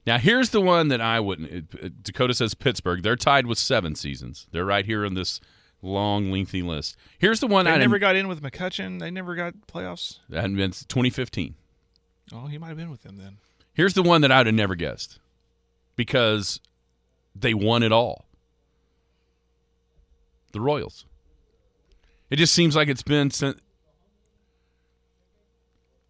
[0.06, 2.02] Now here's the one that I wouldn't.
[2.02, 3.02] Dakota says Pittsburgh.
[3.02, 4.46] They're tied with seven seasons.
[4.52, 5.40] They're right here on this
[5.80, 6.96] long, lengthy list.
[7.18, 9.00] Here's the one They I never got in with McCutchen.
[9.00, 10.18] They never got playoffs.
[10.28, 11.54] that hadn't been 2015.
[12.32, 13.38] Oh, he might have been with them then.
[13.72, 15.18] Here's the one that I'd have never guessed
[15.96, 16.60] because
[17.34, 18.26] they won it all.
[20.52, 21.04] The Royals.
[22.30, 23.60] It just seems like it's been since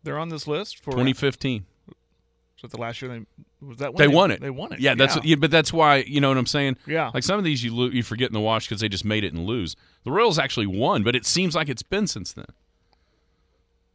[0.04, 1.64] They're on this list for 2015.
[2.56, 4.40] So the last year they was that when They won it.
[4.40, 4.80] They won it.
[4.80, 6.76] Yeah, that's yeah, but that's why you know what I'm saying.
[6.86, 7.10] Yeah.
[7.12, 9.24] like some of these you lo- you forget in the wash because they just made
[9.24, 9.74] it and lose.
[10.04, 12.46] The Royals actually won, but it seems like it's been since then.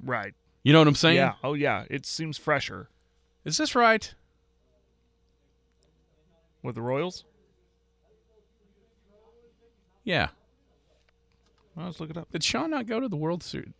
[0.03, 0.33] right.
[0.61, 1.15] You know what I'm saying?
[1.15, 1.33] Yeah.
[1.43, 1.85] Oh yeah.
[1.89, 2.89] It seems fresher
[3.45, 4.13] Is this right?
[6.61, 7.23] with the Royals.
[10.03, 10.29] Yeah.
[11.75, 12.29] Well, let's look it up.
[12.31, 13.73] Did Sean not go to the World Series?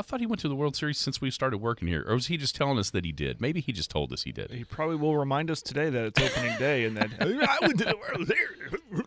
[0.00, 2.28] I thought he went to the World Series since we started working here, or was
[2.28, 3.38] he just telling us that he did?
[3.38, 4.50] Maybe he just told us he did.
[4.50, 7.84] He probably will remind us today that it's opening day and that I went to
[7.84, 9.04] the World Series.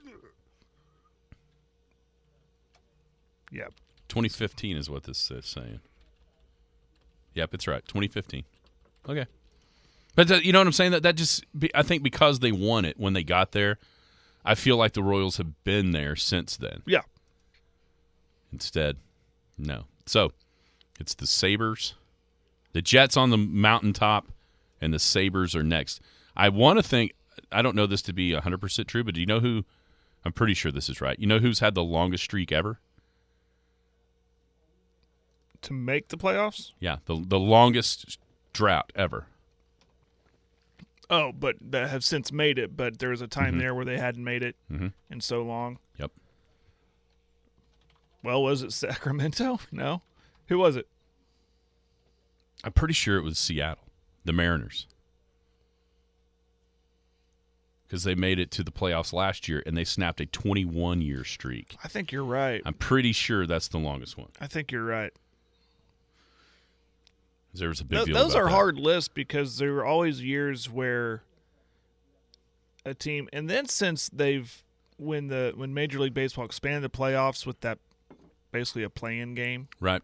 [3.52, 3.74] Yep.
[4.08, 5.80] 2015 is what this is saying.
[7.34, 7.84] Yep, it's right.
[7.88, 8.44] 2015.
[9.10, 9.26] Okay.
[10.16, 10.92] But uh, you know what I'm saying?
[10.92, 13.80] That that just be, I think because they won it when they got there,
[14.46, 16.84] I feel like the Royals have been there since then.
[16.86, 17.02] Yeah.
[18.52, 18.98] Instead,
[19.58, 19.86] no.
[20.06, 20.34] So
[21.00, 21.94] it's the Sabres,
[22.74, 24.28] the Jets on the mountaintop,
[24.82, 26.02] and the Sabres are next.
[26.36, 27.14] I want to think.
[27.52, 29.64] I don't know this to be 100 percent true, but do you know who?
[30.26, 31.20] I'm pretty sure this is right.
[31.20, 32.80] You know who's had the longest streak ever?
[35.64, 36.72] To make the playoffs?
[36.80, 38.18] Yeah, the the longest
[38.54, 39.28] drought ever.
[41.10, 42.76] Oh, but that have since made it.
[42.76, 43.60] But there was a time Mhm.
[43.60, 44.94] there where they hadn't made it Mhm.
[45.10, 45.80] in so long.
[46.00, 46.12] Yep.
[48.24, 49.60] Well, was it Sacramento?
[49.72, 50.02] No.
[50.48, 50.88] Who was it?
[52.64, 53.84] I'm pretty sure it was Seattle,
[54.26, 54.88] the Mariners.
[57.88, 61.24] Because they made it to the playoffs last year and they snapped a 21 year
[61.24, 61.76] streak.
[61.84, 62.62] I think you're right.
[62.66, 64.30] I'm pretty sure that's the longest one.
[64.42, 65.12] I think you're right.
[67.54, 68.16] There was a big Th- deal.
[68.16, 68.52] those are that.
[68.52, 71.22] hard lists because there were always years where
[72.84, 74.64] a team, and then since they've
[74.98, 77.78] when the when Major League Baseball expanded the playoffs with that
[78.52, 80.02] basically a play-in game, Right.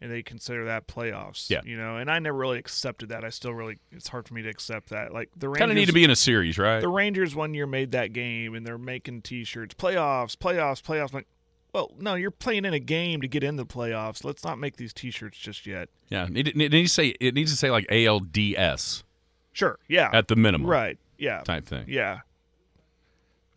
[0.00, 1.50] And they consider that playoffs.
[1.50, 1.60] Yeah.
[1.64, 3.24] you know, and I never really accepted that.
[3.24, 5.12] I still really it's hard for me to accept that.
[5.12, 6.80] Like the Rangers Kind of need to be in a series, right?
[6.80, 11.10] the Rangers one year made that game, and they're making T-shirts, playoffs, playoffs, playoffs.
[11.12, 11.26] I'm like,
[11.72, 14.24] well, no, you're playing in a game to get in the playoffs.
[14.24, 15.88] Let's not make these T-shirts just yet.
[16.08, 16.26] Yeah.
[16.34, 19.02] It, it needs to say it needs to say like ALDS
[19.52, 20.70] Sure, yeah, at the minimum.
[20.70, 21.84] right, yeah, Type thing.
[21.88, 22.20] yeah.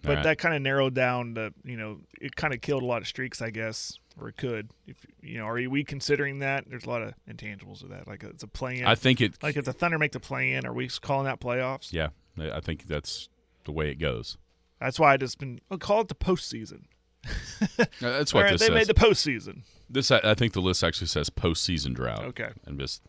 [0.03, 0.23] But right.
[0.23, 3.07] that kind of narrowed down the, you know, it kind of killed a lot of
[3.07, 4.69] streaks, I guess, or it could.
[4.85, 6.65] If you know, are we considering that?
[6.69, 8.05] There's a lot of intangibles of that.
[8.07, 8.85] Like it's a play-in.
[8.85, 9.41] I think it.
[9.41, 11.91] like if the Thunder make the play-in, are we calling that playoffs?
[11.91, 12.09] Yeah.
[12.37, 13.29] I think that's
[13.63, 14.37] the way it goes.
[14.79, 16.83] That's why I just been well, call it the postseason.
[18.01, 18.71] That's what right, they says.
[18.71, 19.61] made the postseason.
[19.89, 22.25] this I, I think the list actually says postseason drought.
[22.25, 22.49] Okay.
[22.65, 23.01] And just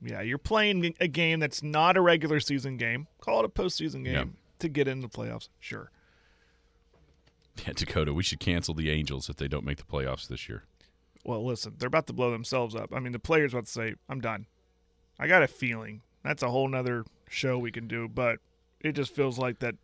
[0.00, 3.06] Yeah, you're playing a game that's not a regular season game.
[3.20, 4.24] Call it a postseason game Yeah.
[4.60, 5.48] to get into the playoffs.
[5.60, 5.90] Sure.
[7.66, 10.64] Yeah, Dakota, we should cancel the Angels if they don't make the playoffs this year.
[11.24, 12.92] Well, listen, they're about to blow themselves up.
[12.94, 14.46] I mean, the players about to say, "I'm done."
[15.18, 18.38] I got a feeling that's a whole nother show we can do, but
[18.80, 19.74] it just feels like that.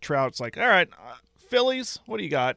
[0.00, 2.56] Trout's like, "All right, uh, Phillies, what do you got?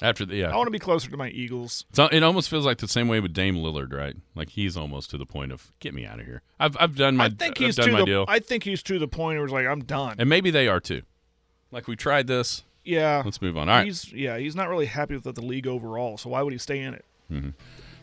[0.00, 2.64] After the yeah, I want to be closer to my Eagles." So it almost feels
[2.64, 4.16] like the same way with Dame Lillard, right?
[4.34, 6.42] Like he's almost to the point of get me out of here.
[6.60, 8.06] I've I've done my I think he's to my the.
[8.06, 10.68] deal, I think he's to the point where it's like, "I'm done." and maybe they
[10.68, 11.02] are too.
[11.70, 12.64] Like we tried this.
[12.84, 13.68] Yeah, Let's move on.
[13.68, 13.86] All right.
[13.86, 16.18] He's yeah, he's not really happy with the league overall.
[16.18, 17.04] So why would he stay in it?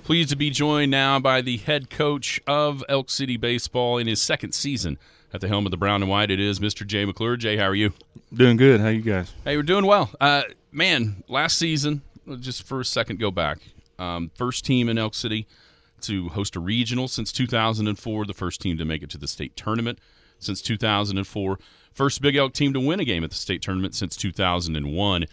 [0.03, 4.21] Pleased to be joined now by the head coach of Elk City Baseball in his
[4.21, 4.97] second season
[5.33, 6.31] at the helm of the Brown and White.
[6.31, 6.85] It is Mr.
[6.87, 7.37] Jay McClure.
[7.37, 7.93] Jay, how are you?
[8.33, 8.79] Doing good.
[8.79, 9.31] How you guys?
[9.43, 10.09] Hey, we're doing well.
[10.19, 12.01] Uh, man, last season,
[12.39, 13.59] just for a second, go back.
[13.99, 15.45] Um, first team in Elk City
[16.01, 18.25] to host a regional since 2004.
[18.25, 19.99] The first team to make it to the state tournament
[20.39, 21.59] since 2004.
[21.91, 25.25] First Big Elk team to win a game at the state tournament since 2001.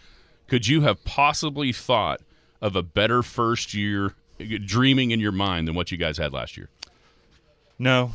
[0.47, 2.21] Could you have possibly thought
[2.61, 6.57] of a better first year, dreaming in your mind, than what you guys had last
[6.57, 6.69] year?
[7.77, 8.11] No.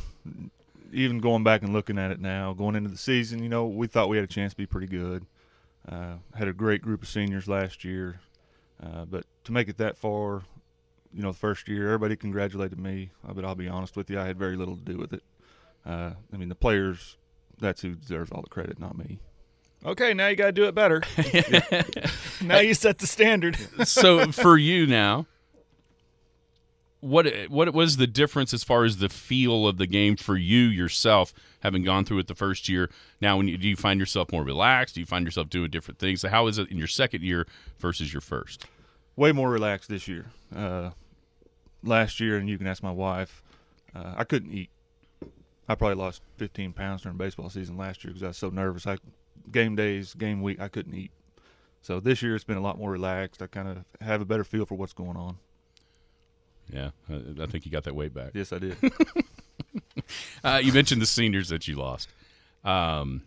[0.91, 3.87] Even going back and looking at it now, going into the season, you know, we
[3.87, 5.25] thought we had a chance to be pretty good.
[5.87, 8.21] Uh, had a great group of seniors last year,
[8.81, 10.43] uh, but to make it that far,
[11.13, 13.11] you know, the first year, everybody congratulated me.
[13.27, 15.23] Uh, but I'll be honest with you, I had very little to do with it.
[15.85, 17.17] Uh, I mean, the players,
[17.59, 19.19] that's who deserves all the credit, not me.
[19.85, 21.01] Okay, now you got to do it better.
[22.41, 23.57] now you set the standard.
[23.83, 25.25] so for you now,
[27.01, 30.61] what what was the difference as far as the feel of the game for you
[30.61, 32.89] yourself, having gone through it the first year?
[33.19, 34.95] Now, when you, do you find yourself more relaxed?
[34.95, 36.21] Do you find yourself doing different things?
[36.21, 37.45] So how is it in your second year
[37.79, 38.65] versus your first?
[39.17, 40.27] Way more relaxed this year.
[40.55, 40.91] Uh,
[41.83, 43.43] last year, and you can ask my wife,
[43.93, 44.69] uh, I couldn't eat.
[45.67, 48.85] I probably lost 15 pounds during baseball season last year because I was so nervous.
[48.85, 48.97] I
[49.51, 51.11] game days, game week, I couldn't eat.
[51.81, 53.41] So this year it's been a lot more relaxed.
[53.41, 55.37] I kind of have a better feel for what's going on.
[56.71, 58.31] Yeah, I, I think you got that weight back.
[58.33, 58.77] Yes, I did.
[60.43, 62.09] uh, you mentioned the seniors that you lost.
[62.63, 63.23] Um,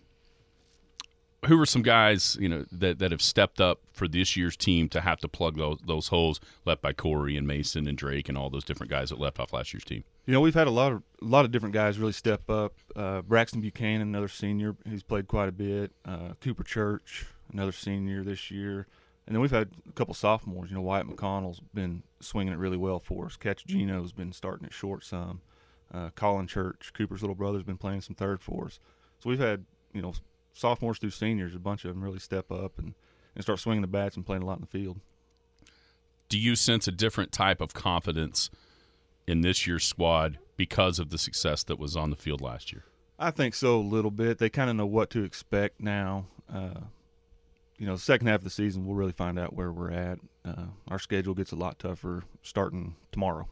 [1.45, 4.89] who are some guys you know that, that have stepped up for this year's team
[4.89, 8.37] to have to plug those those holes left by Corey and Mason and Drake and
[8.37, 10.05] all those different guys that left off last year's team?
[10.27, 12.75] You know, we've had a lot of a lot of different guys really step up.
[12.95, 15.93] Uh, Braxton Buchanan, another senior, he's played quite a bit.
[16.05, 18.87] Uh, Cooper Church, another senior this year.
[19.27, 20.71] And then we've had a couple sophomores.
[20.71, 23.37] You know, Wyatt McConnell's been swinging it really well for us.
[23.37, 25.41] Catch Gino's been starting at short some.
[25.93, 28.79] Uh, Colin Church, Cooper's little brother's been playing some third for us.
[29.19, 30.15] So we've had, you know,
[30.57, 32.95] sophomores through seniors, a bunch of them really step up and,
[33.35, 34.99] and start swinging the bats and playing a lot in the field.
[36.29, 38.51] Do you sense a different type of confidence
[39.27, 42.85] in this year's squad because of the success that was on the field last year?
[43.19, 44.39] I think so a little bit.
[44.39, 46.27] They kind of know what to expect now.
[46.53, 46.81] Uh,
[47.79, 50.19] you know, the second half of the season, we'll really find out where we're at.
[50.45, 53.47] Uh, our schedule gets a lot tougher starting tomorrow.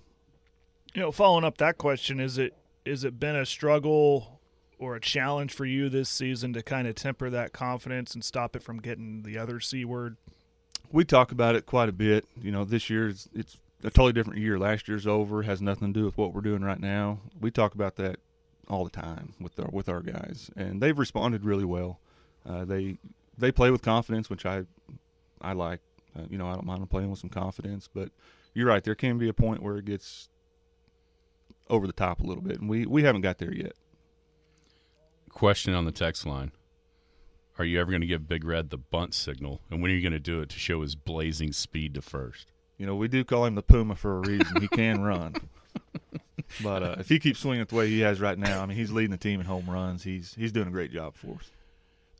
[0.94, 4.40] You know, following up that question, is it is it been a struggle
[4.78, 8.56] or a challenge for you this season to kind of temper that confidence and stop
[8.56, 10.16] it from getting the other c word?
[10.92, 12.26] We talk about it quite a bit.
[12.40, 14.58] You know, this year it's, it's a totally different year.
[14.58, 17.20] Last year's over, has nothing to do with what we're doing right now.
[17.40, 18.16] We talk about that
[18.68, 22.00] all the time with our with our guys, and they've responded really well.
[22.48, 22.98] Uh, they
[23.37, 24.64] they play with confidence, which I
[25.40, 25.80] I like.
[26.16, 28.10] Uh, you know, I don't mind them playing with some confidence, but
[28.54, 28.84] you're right.
[28.84, 30.28] There can be a point where it gets
[31.68, 33.72] over the top a little bit, and we we haven't got there yet.
[35.35, 36.53] Question on the text line:
[37.59, 40.01] Are you ever going to give Big Red the bunt signal, and when are you
[40.01, 42.47] going to do it to show his blazing speed to first?
[42.79, 44.61] You know, we do call him the Puma for a reason.
[44.61, 45.35] he can run.
[46.62, 48.92] But uh, if he keeps swinging the way he has right now, I mean, he's
[48.92, 50.05] leading the team in home runs.
[50.05, 51.51] He's he's doing a great job for us.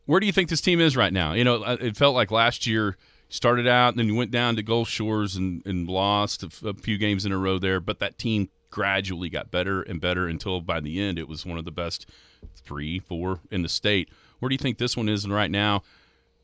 [0.07, 1.35] Where do you think this team is right now?
[1.35, 2.97] You know, uh, it felt like last year
[3.29, 6.75] started out, and then you went down to Gulf Shores and, and lost a, a
[6.75, 10.61] few games in a row there, but that team gradually got better and better until
[10.61, 12.11] by the end it was one of the best
[12.57, 14.09] three, four in the state.
[14.39, 15.83] Where do you think this one is right now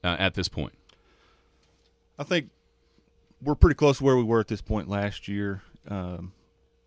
[0.02, 0.74] uh, at this point?
[2.18, 2.50] I think
[3.42, 5.62] we're pretty close to where we were at this point last year.
[5.88, 6.32] Um,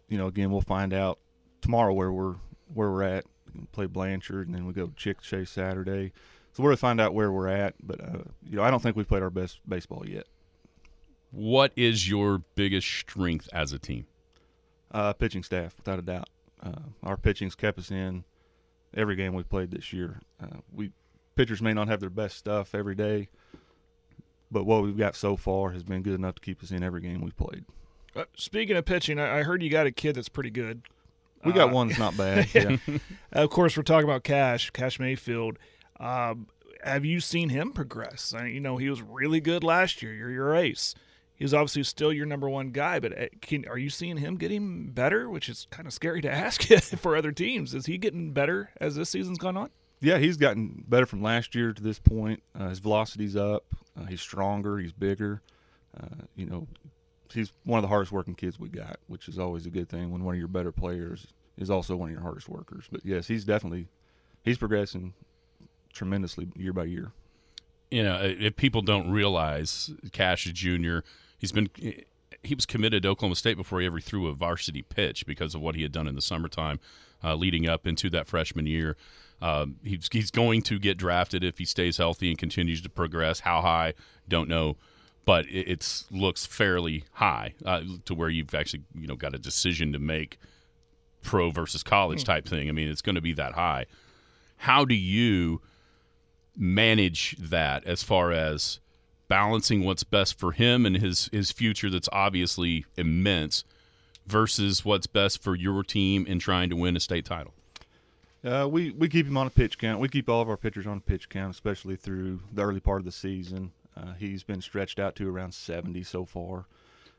[0.08, 1.20] you know, again, we'll find out
[1.62, 2.36] tomorrow where we're
[2.74, 3.26] where we're at.
[3.54, 6.12] We play Blanchard, and then we go Chickasha Saturday.
[6.54, 8.82] So we're going to find out where we're at, but uh, you know I don't
[8.82, 10.26] think we've played our best baseball yet.
[11.32, 14.06] What is your biggest strength as a team?
[14.92, 16.30] Uh, pitching staff, without a doubt.
[16.62, 18.24] Uh, our pitching's kept us in
[18.96, 20.20] every game we've played this year.
[20.42, 20.92] Uh, we
[21.36, 23.30] pitchers may not have their best stuff every day,
[24.52, 27.02] but what we've got so far has been good enough to keep us in every
[27.02, 27.66] game we've played.
[28.16, 30.84] Uh, speaking of pitching, I, I heard you got a kid that's pretty good.
[31.44, 32.48] We got Uh, one that's not bad.
[32.54, 32.78] Yeah.
[33.32, 35.58] of course, we're talking about Cash, Cash Mayfield.
[36.00, 36.48] Um,
[36.84, 38.34] have you seen him progress?
[38.38, 40.14] I, you know, he was really good last year.
[40.14, 40.94] You're your ace.
[41.36, 44.92] He's obviously still your number one guy, but uh, can, are you seeing him getting
[44.92, 45.30] better?
[45.30, 46.64] Which is kind of scary to ask
[46.98, 47.74] for other teams.
[47.74, 49.70] Is he getting better as this season's gone on?
[50.00, 52.44] Yeah, he's gotten better from last year to this point.
[52.58, 53.64] Uh, his velocity's up.
[53.98, 54.78] Uh, he's stronger.
[54.78, 55.42] He's bigger.
[56.00, 56.68] Uh, you know,
[57.34, 60.12] he's one of the hardest working kids we got, which is always a good thing
[60.12, 62.86] when one of your better players is also one of your hardest workers.
[62.92, 63.88] But yes, he's definitely
[64.44, 65.14] he's progressing
[65.94, 67.12] tremendously year by year.
[67.92, 71.00] You know, if people don't realize Cash Jr.,
[71.44, 71.70] he's been
[72.42, 75.62] he was committed to Oklahoma State before he ever threw a varsity pitch because of
[75.62, 76.80] what he had done in the summertime,
[77.22, 78.96] uh, leading up into that freshman year.
[79.42, 83.42] Um, he's he's going to get drafted if he stays healthy and continues to progress.
[83.42, 83.94] How high?
[84.30, 84.78] Don't know,
[85.26, 89.40] but it it's, looks fairly high uh, to where you've actually you know got a
[89.40, 90.38] decision to make,
[91.24, 92.70] pro versus college type thing.
[92.70, 93.86] I mean, it's going to be that high.
[94.56, 95.62] How do you
[96.56, 98.80] manage that as far as
[99.34, 103.64] balancing what's best for him and his his future that's obviously immense
[104.28, 107.52] versus what's best for your team in trying to win a state title?
[108.46, 110.00] Uh, we we keep him on a pitch count.
[110.00, 113.02] We keep all of our pitchers on a pitch count, especially through the early part
[113.02, 113.72] of the season.
[113.98, 116.66] Uh, he's been stretched out to around 70 so far,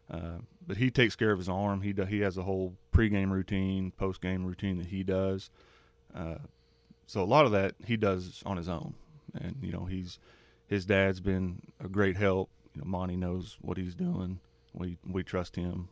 [0.09, 1.83] uh, but he takes care of his arm.
[1.83, 5.51] He do, he has a whole pregame routine, postgame routine that he does.
[6.15, 6.37] Uh,
[7.09, 8.95] so a lot of that he does on his own,
[9.35, 10.21] and you know he's
[10.67, 12.51] his dad's been a great help.
[12.75, 14.41] You know, Monty knows what he's doing.
[14.73, 15.89] We we trust him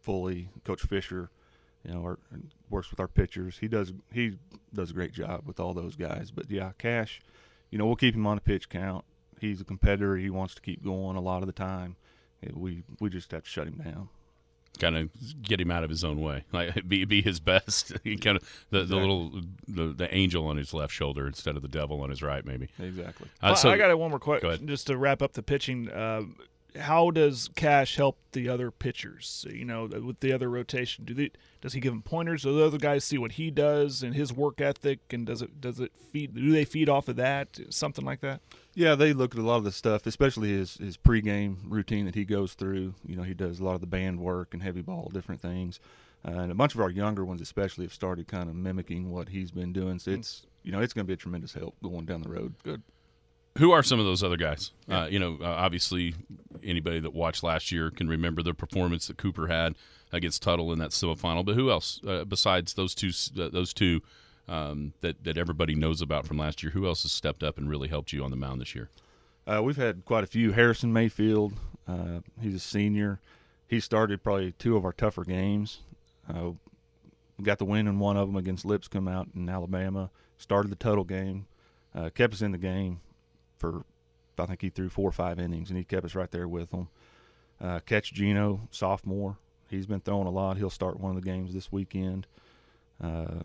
[0.00, 0.48] fully.
[0.64, 1.30] Coach Fisher,
[1.86, 2.18] you know, our,
[2.70, 3.58] works with our pitchers.
[3.58, 4.38] He does he
[4.72, 6.30] does a great job with all those guys.
[6.30, 7.20] But yeah, Cash,
[7.70, 9.04] you know, we'll keep him on a pitch count.
[9.40, 10.16] He's a competitor.
[10.16, 11.96] He wants to keep going a lot of the time.
[12.52, 14.08] We we just have to shut him down
[14.78, 15.10] kind of
[15.42, 17.92] get him out of his own way, like be be his best.
[18.04, 21.62] he kind of the, the little the, the angel on his left shoulder instead of
[21.62, 22.68] the devil on his right, maybe.
[22.78, 23.28] Exactly.
[23.42, 25.90] Uh, so I got one more question, just to wrap up the pitching.
[25.90, 26.22] Uh,
[26.76, 29.46] how does Cash help the other pitchers?
[29.48, 32.42] You know, with the other rotation, do they does he give them pointers?
[32.42, 35.60] Do the other guys see what he does and his work ethic, and does it
[35.60, 36.34] does it feed?
[36.34, 37.58] Do they feed off of that?
[37.70, 38.40] Something like that.
[38.74, 42.14] Yeah, they look at a lot of the stuff, especially his his pregame routine that
[42.14, 42.94] he goes through.
[43.06, 45.80] You know, he does a lot of the band work and heavy ball, different things.
[46.26, 49.28] Uh, and a bunch of our younger ones, especially, have started kind of mimicking what
[49.28, 49.98] he's been doing.
[49.98, 52.54] So it's you know it's going to be a tremendous help going down the road.
[52.62, 52.82] Good.
[53.58, 54.72] Who are some of those other guys?
[54.88, 55.02] Yeah.
[55.02, 56.14] Uh, you know, uh, obviously,
[56.64, 59.76] anybody that watched last year can remember the performance that Cooper had
[60.12, 61.44] against Tuttle in that semifinal.
[61.44, 63.10] But who else uh, besides those two?
[63.40, 64.00] Uh, those two
[64.48, 66.72] um, that that everybody knows about from last year.
[66.72, 68.90] Who else has stepped up and really helped you on the mound this year?
[69.46, 70.52] Uh, we've had quite a few.
[70.52, 71.52] Harrison Mayfield,
[71.86, 73.20] uh, he's a senior.
[73.68, 75.80] He started probably two of our tougher games.
[76.28, 76.52] Uh,
[77.42, 80.10] got the win in one of them against Lipscomb out in Alabama.
[80.38, 81.46] Started the total game,
[81.94, 83.00] uh, kept us in the game
[83.64, 83.84] for
[84.42, 86.70] I think he threw four or five innings, and he kept us right there with
[86.72, 86.88] him.
[87.60, 89.38] Uh, Catch Gino, sophomore,
[89.70, 90.56] he's been throwing a lot.
[90.56, 92.26] He'll start one of the games this weekend.
[93.00, 93.42] Uh,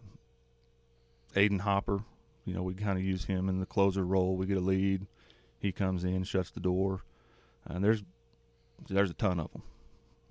[1.36, 2.04] Aiden Hopper,
[2.44, 4.36] you know, we kind of use him in the closer role.
[4.36, 5.06] We get a lead,
[5.60, 7.02] he comes in, shuts the door,
[7.66, 8.04] and there's
[8.88, 9.62] there's a ton of them.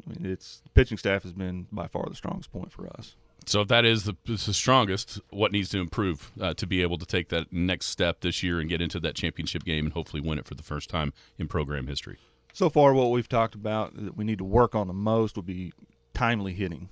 [0.05, 3.15] I mean, it's the pitching staff has been by far the strongest point for us.
[3.49, 6.99] So if that is the, the strongest, what needs to improve uh, to be able
[6.99, 10.21] to take that next step this year and get into that championship game and hopefully
[10.21, 12.19] win it for the first time in program history?
[12.53, 15.47] So far, what we've talked about that we need to work on the most would
[15.47, 15.73] be
[16.13, 16.91] timely hitting.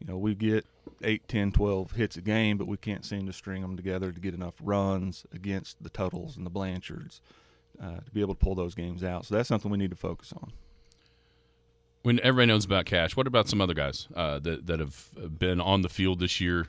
[0.00, 0.66] You know, we get
[1.02, 4.20] 8, 10, 12 hits a game, but we can't seem to string them together to
[4.20, 7.20] get enough runs against the Tuttles and the Blanchards
[7.80, 9.26] uh, to be able to pull those games out.
[9.26, 10.52] So that's something we need to focus on.
[12.02, 15.60] When everybody knows about Cash, what about some other guys uh, that that have been
[15.60, 16.66] on the field this year?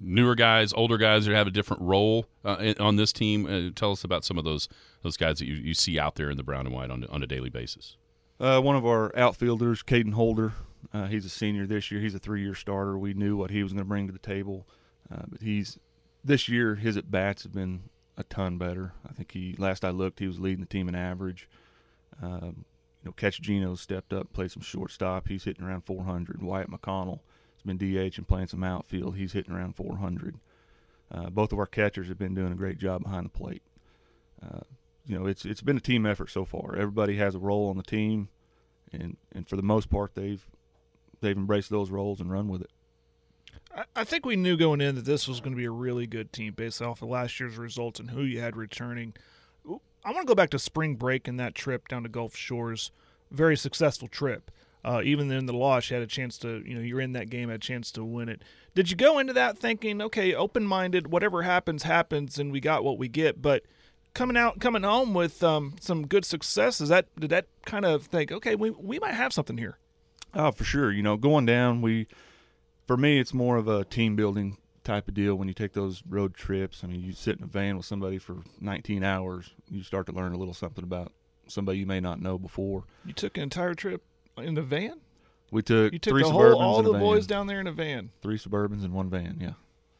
[0.00, 3.46] Newer guys, older guys that have a different role uh, on this team.
[3.46, 4.68] Uh, tell us about some of those
[5.02, 7.22] those guys that you, you see out there in the brown and white on on
[7.22, 7.96] a daily basis.
[8.40, 10.54] Uh, one of our outfielders, Caden Holder,
[10.92, 12.00] uh, he's a senior this year.
[12.00, 12.98] He's a three-year starter.
[12.98, 14.66] We knew what he was going to bring to the table,
[15.08, 15.78] but he's
[16.24, 17.84] this year his at bats have been
[18.16, 18.92] a ton better.
[19.08, 21.48] I think he last I looked he was leading the team in average.
[22.20, 22.64] Um,
[23.04, 25.28] you know, Catch Gino stepped up, played some shortstop.
[25.28, 26.42] He's hitting around 400.
[26.42, 27.20] Wyatt McConnell
[27.52, 29.16] has been DH and playing some outfield.
[29.16, 30.38] He's hitting around 400.
[31.12, 33.62] Uh, both of our catchers have been doing a great job behind the plate.
[34.42, 34.60] Uh,
[35.06, 36.76] you know, it's it's been a team effort so far.
[36.76, 38.30] Everybody has a role on the team,
[38.90, 40.46] and and for the most part, they've
[41.20, 42.70] they've embraced those roles and run with it.
[43.94, 46.32] I think we knew going in that this was going to be a really good
[46.32, 49.14] team based off of last year's results and who you had returning.
[50.04, 52.90] I want to go back to spring break and that trip down to Gulf Shores.
[53.30, 54.50] Very successful trip.
[54.84, 57.30] Uh, even in the loss, you had a chance to, you know, you're in that
[57.30, 58.42] game, had a chance to win it.
[58.74, 62.84] Did you go into that thinking, okay, open minded, whatever happens, happens, and we got
[62.84, 63.40] what we get?
[63.40, 63.62] But
[64.12, 68.04] coming out, coming home with um, some good success, is that did that kind of
[68.04, 69.78] think, okay, we we might have something here?
[70.34, 70.92] Oh, for sure.
[70.92, 72.06] You know, going down, we,
[72.86, 76.02] for me, it's more of a team building type of deal when you take those
[76.08, 76.82] road trips.
[76.84, 80.12] I mean, you sit in a van with somebody for 19 hours, you start to
[80.12, 81.12] learn a little something about
[81.48, 82.84] somebody you may not know before.
[83.04, 84.02] You took an entire trip
[84.38, 85.00] in the van?
[85.50, 87.72] We took, you took three the Suburbans whole, all the boys down there in a
[87.72, 88.10] van.
[88.22, 89.52] Three Suburbans and one van, yeah.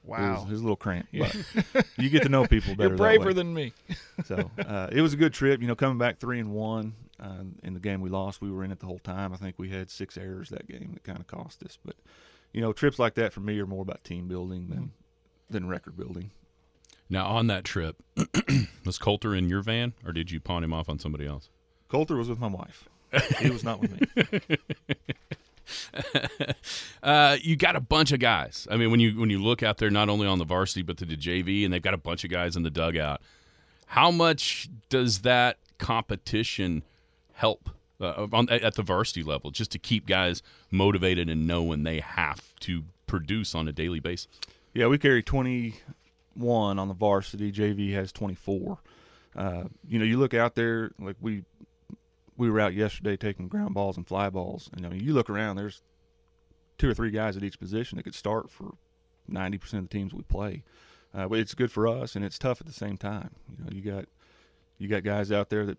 [0.05, 0.19] Wow.
[0.19, 1.31] It was, it was a little cramped, Yeah.
[1.73, 2.91] but you get to know people better.
[2.91, 3.73] You're braver than me.
[4.25, 5.61] so uh, it was a good trip.
[5.61, 8.65] You know, coming back three and one uh, in the game we lost, we were
[8.65, 9.33] in it the whole time.
[9.33, 11.79] I think we had six errors that game that kind of cost us.
[11.83, 11.97] But
[12.55, 14.93] you know, trips like that for me are more about team building than
[15.51, 16.31] than record building.
[17.11, 18.03] Now, on that trip,
[18.87, 21.51] was Coulter in your van, or did you pawn him off on somebody else?
[21.91, 22.89] Coulter was with my wife.
[23.41, 24.59] He was not with me.
[27.03, 28.67] uh, you got a bunch of guys.
[28.71, 30.97] I mean, when you when you look out there, not only on the varsity but
[30.99, 33.21] to the JV, and they've got a bunch of guys in the dugout.
[33.87, 36.85] How much does that competition
[37.33, 37.71] help
[38.01, 42.01] uh, on, at the varsity level, just to keep guys motivated and know when they
[42.01, 44.29] have to produce on a daily basis?
[44.73, 47.53] Yeah, we carry 21 on the varsity.
[47.53, 48.79] JV has 24.
[49.37, 51.45] Uh, you know, you look out there like we
[52.37, 55.31] we were out yesterday taking ground balls and fly balls, and I mean, you look
[55.31, 55.57] around.
[55.57, 55.83] There's
[56.79, 58.75] two or three guys at each position that could start for
[59.31, 60.65] 90% of the teams we play.
[61.15, 63.31] Uh, but it's good for us, and it's tough at the same time.
[63.49, 64.07] You know, you got
[64.79, 65.79] you got guys out there that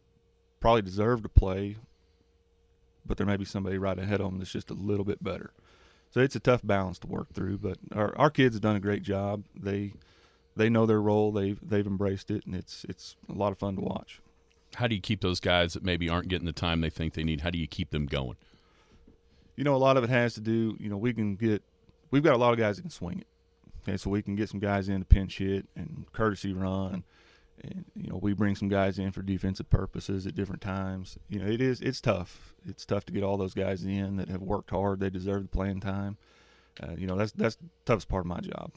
[0.61, 1.75] probably deserve to play,
[3.05, 5.51] but there may be somebody right ahead of them that's just a little bit better.
[6.11, 7.57] So it's a tough balance to work through.
[7.57, 9.43] But our our kids have done a great job.
[9.55, 9.93] They
[10.55, 11.31] they know their role.
[11.31, 14.21] They've they've embraced it, and it's it's a lot of fun to watch.
[14.75, 17.23] How do you keep those guys that maybe aren't getting the time they think they
[17.23, 17.41] need?
[17.41, 18.35] How do you keep them going?
[19.55, 20.75] You know, a lot of it has to do.
[20.79, 21.63] You know, we can get
[22.11, 23.27] we've got a lot of guys that can swing it.
[23.87, 27.03] Okay, so we can get some guys in to pinch hit and courtesy run.
[27.63, 31.17] And you know, we bring some guys in for defensive purposes at different times.
[31.29, 32.53] You know, it is it's tough.
[32.67, 34.99] It's tough to get all those guys in that have worked hard.
[34.99, 36.17] They deserve the playing time.
[36.81, 38.73] Uh, you know, that's that's the toughest part of my job.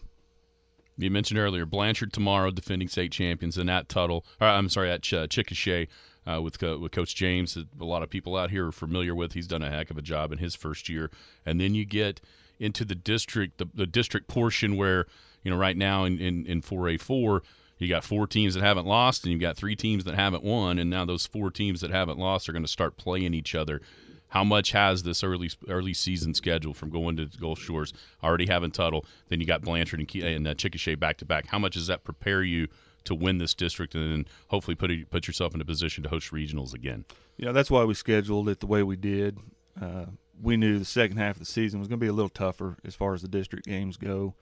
[0.97, 4.24] You mentioned earlier Blanchard tomorrow, defending state champions, and at Tuttle.
[4.41, 5.87] Or, I'm sorry, at Ch- Chickasha
[6.26, 7.57] uh, with uh, with Coach James.
[7.57, 9.33] A lot of people out here are familiar with.
[9.33, 11.11] He's done a heck of a job in his first year,
[11.47, 12.20] and then you get
[12.59, 15.07] into the district, the, the district portion where
[15.43, 17.41] you know right now in in, in 4A4
[17.79, 20.79] you got four teams that haven't lost, and you've got three teams that haven't won,
[20.79, 23.81] and now those four teams that haven't lost are going to start playing each other.
[24.29, 28.70] How much has this early early season schedule from going to Gulf Shores already having
[28.70, 29.07] Tuttle?
[29.29, 31.47] Then you got Blanchard and, and uh, Chickasha back to back.
[31.47, 32.68] How much does that prepare you
[33.05, 36.11] to win this district and then hopefully put a, put yourself in a position to
[36.11, 37.07] host regionals again?
[37.39, 39.39] Yeah, that's why we scheduled it the way we did.
[39.81, 40.07] Uh,
[40.41, 42.76] we knew the second half of the season was going to be a little tougher
[42.85, 44.35] as far as the district games go.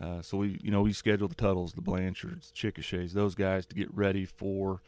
[0.00, 3.64] Uh, so we, you know, we scheduled the Tuttles, the Blanchards, the Chickashas, those guys
[3.66, 4.82] to get ready for,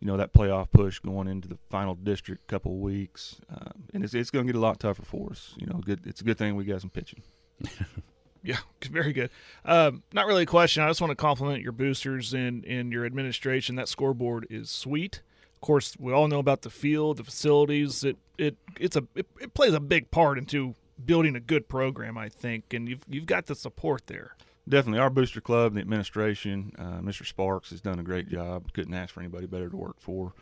[0.00, 4.14] you know, that playoff push going into the final district couple weeks, uh, and it's
[4.14, 5.54] it's going to get a lot tougher for us.
[5.58, 6.06] You know, good.
[6.06, 7.22] It's a good thing we got some pitching.
[8.42, 8.58] Yeah,
[8.90, 9.30] very good.
[9.64, 10.82] Um, not really a question.
[10.82, 13.76] I just want to compliment your boosters and, and your administration.
[13.76, 15.22] That scoreboard is sweet.
[15.54, 18.04] Of course, we all know about the field, the facilities.
[18.04, 22.18] It it it's a it, it plays a big part into building a good program,
[22.18, 24.36] I think, and you've you've got the support there.
[24.68, 27.24] Definitely, our booster club, the administration, uh, Mr.
[27.26, 28.72] Sparks has done a great job.
[28.72, 30.34] Couldn't ask for anybody better to work for.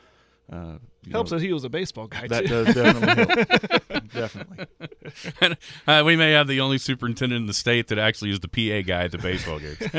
[0.51, 2.65] Uh, you Helps know, that he was a baseball guy that too.
[2.65, 3.47] does definitely
[3.91, 4.09] help.
[4.13, 5.57] definitely.
[5.89, 8.87] uh, we may have the only superintendent in the state that actually is the PA
[8.87, 9.79] guy at the baseball games.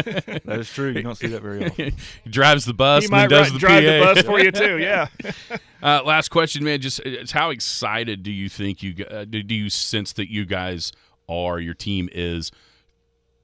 [0.46, 0.92] That is true.
[0.92, 1.94] You don't see that very often.
[2.24, 3.90] he drives the bus he and might does ri- the drive PA.
[3.90, 4.78] the bus for you too.
[4.78, 5.08] Yeah.
[5.84, 6.80] Uh, last question, man.
[6.80, 10.46] Just it's how excited do you think you uh, do do you sense that you
[10.46, 10.94] guys
[11.28, 12.52] are, your team is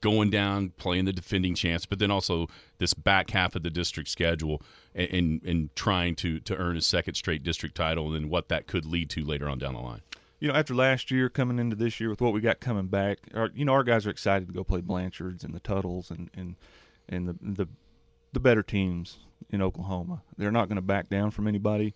[0.01, 2.47] going down, playing the defending champs, but then also
[2.77, 4.61] this back half of the district schedule
[4.95, 8.85] and and, trying to to earn a second straight district title, and what that could
[8.85, 10.01] lead to later on down the line.
[10.39, 13.19] you know, after last year coming into this year with what we got coming back,
[13.33, 16.29] our, you know, our guys are excited to go play Blanchards and the Tuttles and
[16.33, 16.55] and
[17.07, 17.67] and the the,
[18.33, 19.19] the better teams
[19.49, 20.21] in Oklahoma.
[20.37, 21.93] They're not going to back down from anybody.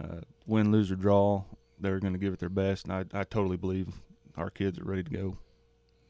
[0.00, 1.42] Uh, win, lose or draw,
[1.80, 3.88] they're going to give it their best, and I, I totally believe
[4.36, 5.38] our kids are ready to go.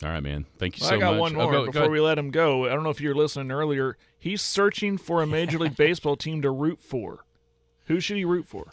[0.02, 0.46] All right, man.
[0.58, 1.20] Thank you Well, so I got much.
[1.20, 1.90] one Oh, more go- go before ahead.
[1.90, 2.66] we let him go.
[2.66, 3.96] I don't know if you were listening earlier.
[4.18, 7.24] He's searching for a Major League Baseball team to root for.
[7.86, 8.66] Who should he root for?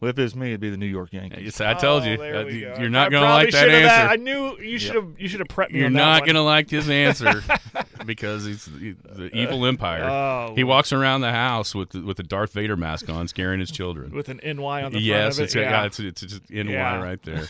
[0.00, 1.60] Well, if it's me, it'd be the New York Yankees.
[1.60, 2.76] I told you, Oh, uh, you- go.
[2.80, 4.12] you're not going to like that should have answer.
[4.12, 5.08] I knew you should have.
[5.18, 5.80] You should have prepped me.
[5.80, 7.42] You're on that not going to like his answer
[8.06, 10.04] because he's the, the evil empire.
[10.04, 13.60] Oh, he walks around the house with the, with a Darth Vader mask on, scaring
[13.60, 14.12] his children.
[14.12, 15.64] with an NY on the yes, front it's, of it.
[15.66, 15.84] yeah.
[15.84, 17.02] it's it's just NY Yeah.
[17.02, 17.44] right there.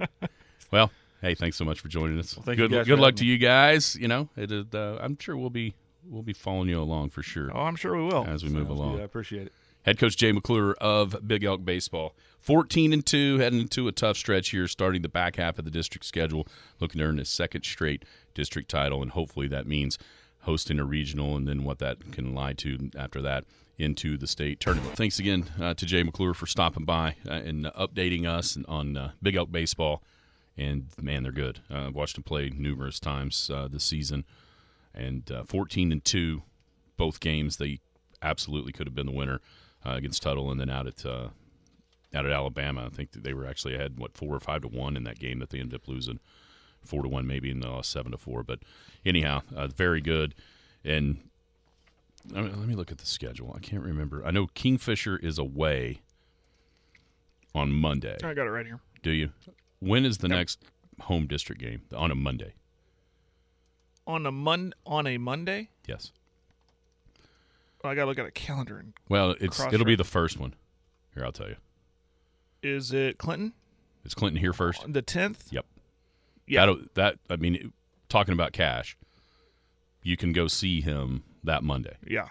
[0.70, 0.92] well,
[1.22, 2.34] hey, thanks so much for joining us.
[2.34, 3.30] thank you good good luck having to me.
[3.30, 3.96] you guys.
[3.96, 5.74] You know, it is, uh, I'm sure we'll be
[6.06, 8.26] we'll be following you along for sure Oh, I'm sure we will.
[8.26, 8.96] as we move along.
[8.96, 9.00] good.
[9.02, 9.52] I appreciate it.
[9.84, 12.14] Head coach Jay McClure of Big Elk Baseball.
[12.38, 15.70] 14 and 2, heading into a tough stretch here, starting the back half of the
[15.70, 16.46] district schedule,
[16.80, 18.04] looking to earn his second straight
[18.34, 19.96] district title, and hopefully that means
[20.40, 23.44] hosting a regional and then what that can lie to after that
[23.78, 24.96] into the state tournament.
[24.96, 29.12] Thanks again uh, to Jay McClure for stopping by uh, and updating us on uh,
[29.22, 30.02] Big Elk Baseball.
[30.56, 31.60] And man, they're good.
[31.70, 34.24] Uh, I've watched them play numerous times uh, this season,
[34.94, 36.42] and uh, 14 and 2,
[36.96, 37.80] both games they
[38.20, 39.40] absolutely could have been the winner
[39.84, 41.28] uh, against Tuttle, and then out at uh,
[42.14, 44.68] out at Alabama, I think that they were actually ahead what four or five to
[44.68, 46.20] one in that game that they ended up losing
[46.84, 48.42] four to one, maybe, and they lost seven to four.
[48.42, 48.60] But
[49.04, 50.34] anyhow, uh, very good.
[50.84, 51.28] And
[52.34, 53.54] I mean, let me look at the schedule.
[53.56, 54.24] I can't remember.
[54.24, 56.02] I know Kingfisher is away
[57.54, 58.16] on Monday.
[58.22, 58.80] I got it right here.
[59.02, 59.30] Do you?
[59.82, 60.62] When is the next
[61.00, 61.82] home district game?
[61.94, 62.54] On a Monday.
[64.06, 65.70] On a mon on a Monday.
[65.86, 66.12] Yes.
[67.84, 68.78] I got to look at a calendar.
[68.78, 70.54] And Well, it's it'll be the first one.
[71.14, 71.56] Here, I'll tell you.
[72.62, 73.52] is it Clinton?
[74.04, 74.90] Is Clinton here first?
[74.92, 75.48] The tenth.
[75.50, 75.66] Yep.
[76.46, 76.66] Yeah.
[76.66, 77.72] That that I mean,
[78.08, 78.96] talking about cash,
[80.02, 82.28] you can go see him that Monday Yeah.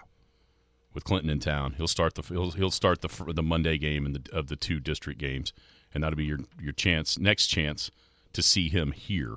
[0.94, 1.74] with Clinton in town.
[1.76, 4.80] He'll start the he'll, he'll start the the Monday game in the, of the two
[4.80, 5.52] district games,
[5.94, 7.90] and that'll be your your chance next chance
[8.32, 9.36] to see him here,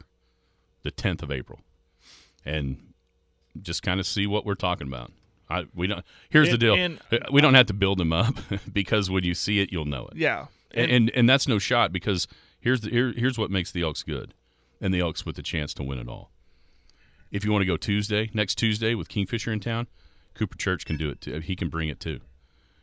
[0.83, 1.59] the tenth of April,
[2.45, 2.77] and
[3.61, 5.11] just kind of see what we're talking about.
[5.49, 6.03] I we don't.
[6.29, 8.35] Here's the deal: and- uh, we don't have to build him up
[8.73, 10.17] because when you see it, you'll know it.
[10.17, 10.47] Yeah.
[10.73, 12.27] and, and and that's no shot because
[12.59, 14.33] here's the here, here's what makes the Elks good,
[14.81, 16.31] and the Elks with the chance to win it all.
[17.31, 19.87] If you want to go Tuesday, next Tuesday with Kingfisher in town,
[20.35, 21.39] Cooper Church can do it too.
[21.39, 22.21] He can bring it too,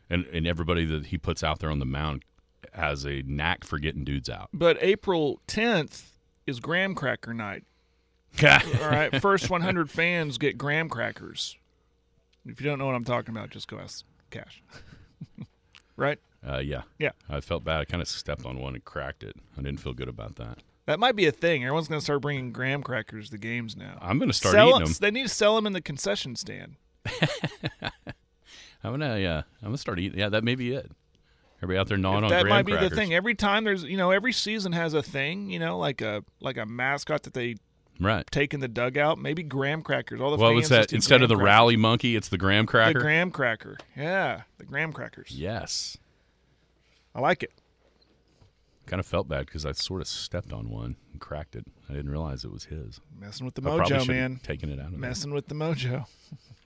[0.09, 2.23] and and everybody that he puts out there on the mound
[2.73, 4.49] has a knack for getting dudes out.
[4.53, 6.03] But April 10th
[6.47, 7.63] is graham cracker night.
[8.43, 11.55] All right, first 100 fans get graham crackers.
[12.45, 14.61] If you don't know what I'm talking about, just go ask Cash.
[15.95, 16.19] right?
[16.45, 17.11] Uh, yeah, Yeah.
[17.29, 17.79] I felt bad.
[17.79, 19.35] I kind of stepped on one and cracked it.
[19.57, 20.57] I didn't feel good about that.
[20.85, 21.63] That might be a thing.
[21.63, 23.97] Everyone's going to start bringing graham crackers to games now.
[24.01, 24.95] I'm going to start Sell eating 'em- them.
[24.99, 26.75] They need to sell them in the concession stand.
[28.83, 30.19] I'm gonna yeah, I'm gonna start eating.
[30.19, 30.91] Yeah, that may be it.
[31.63, 32.89] Everybody out there gnawing on that might be crackers.
[32.89, 33.13] the thing.
[33.13, 36.57] Every time there's, you know, every season has a thing, you know, like a like
[36.57, 37.55] a mascot that they
[38.01, 38.27] right?
[38.31, 39.17] take in the dugout.
[39.17, 40.19] Maybe graham crackers.
[40.19, 40.91] All the fans was that?
[40.91, 42.93] Instead of the graham rally monkey, it's the graham cracker.
[42.93, 43.77] the graham cracker.
[43.95, 45.31] Yeah, the graham crackers.
[45.31, 45.97] yes.
[47.15, 47.53] I like it.
[48.85, 51.63] Kind of felt bad because I sort of stepped on one and cracked it.
[51.89, 52.99] I didn't realize it was his.
[53.17, 54.41] Messing with the I mojo, man.
[54.43, 54.99] Taking it out of there.
[54.99, 56.07] Messing with the mojo.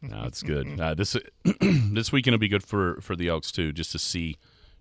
[0.02, 0.80] No, it's good.
[0.80, 1.16] Uh, this
[1.62, 4.38] this weekend will be good for for the Elks too, just to see,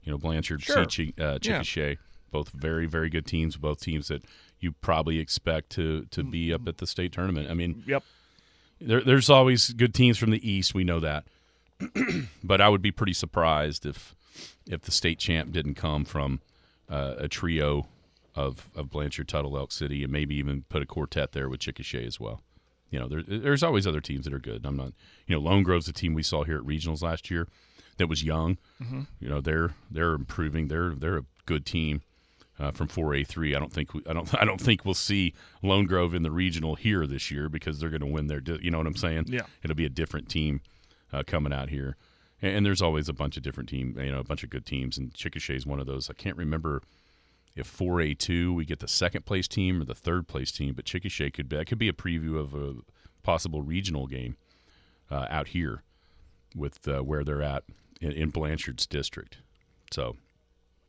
[0.07, 0.87] you know, Blanchard, Sure.
[0.87, 1.95] Chi- uh, Yeah.
[2.33, 4.25] Both very very good teams, both teams that
[4.61, 7.51] you probably expect to to be up at the state tournament.
[7.51, 8.03] I mean, Yep.
[8.81, 10.75] there, there's always good teams from the East.
[10.75, 11.25] We know that,
[12.45, 14.15] but I would be pretty surprised if
[14.67, 16.41] if the state champ didn't come from
[16.89, 17.87] uh, a trio
[18.35, 22.05] of of Blanchard, Tuttle, Elk City, and maybe even put a quartet there with Chickasha
[22.07, 22.43] as well.
[22.91, 24.65] You know, there, there's always other teams that are good.
[24.65, 24.93] I'm not,
[25.27, 27.49] you know, Lone Grove's a team we saw here at regionals last year
[27.99, 28.59] that was young.
[29.21, 30.69] You know, they're they're improving.
[30.69, 32.03] They're they're a good team
[32.59, 33.55] uh, from 4A3.
[33.55, 36.31] I don't think we, I don't I don't think we'll see Lone Grove in the
[36.31, 38.41] regional here this year because they're going to win their.
[38.61, 39.27] You know what I'm saying?
[39.29, 39.43] Yeah.
[39.63, 40.61] It'll be a different team
[41.13, 41.97] uh, coming out here,
[42.43, 43.97] and, and there's always a bunch of different team.
[43.99, 46.11] You know, a bunch of good teams, and Chickasha is one of those.
[46.11, 46.83] I can't remember
[47.55, 51.33] if 4A2 we get the second place team or the third place team, but Chickasha
[51.33, 52.75] could be that could be a preview of a
[53.23, 54.37] possible regional game
[55.11, 55.83] uh, out here
[56.55, 57.65] with uh, where they're at
[58.01, 59.39] in, in Blanchard's district.
[59.93, 60.17] So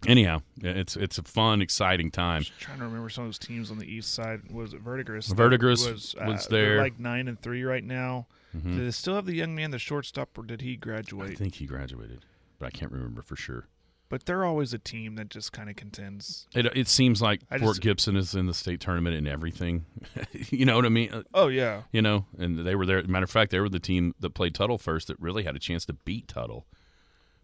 [0.06, 2.44] anyhow, it's it's a fun, exciting time.
[2.60, 4.52] trying to remember some of those teams on the east side.
[4.52, 5.28] Was it Verdigris?
[5.28, 6.78] Verdigris was, was there.
[6.80, 8.28] like nine and three right now.
[8.56, 8.76] Mhm.
[8.78, 11.32] Do they still have the young man, the shortstop, or did he graduate?
[11.32, 12.26] I think he graduated,
[12.60, 13.68] but I can't remember for sure.
[14.10, 16.48] But they're always a team that just kind of contends.
[16.56, 19.86] It it seems like I Fort just- Gibson is in the state tournament and everything.
[20.50, 21.12] you know what I mean?
[21.12, 23.04] Uh, Oh yeah, You know, and they were there.
[23.04, 25.60] Matter of fact, they were the team that played Tuttle first that really had a
[25.60, 26.66] chance to beat Tuttle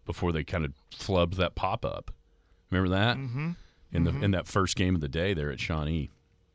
[0.04, 2.10] before they kind of flubbed that pop up.
[2.70, 3.16] Remember that?
[3.16, 3.50] Mm-hmm.
[3.92, 6.10] In the in that first game of the day there at Shawnee.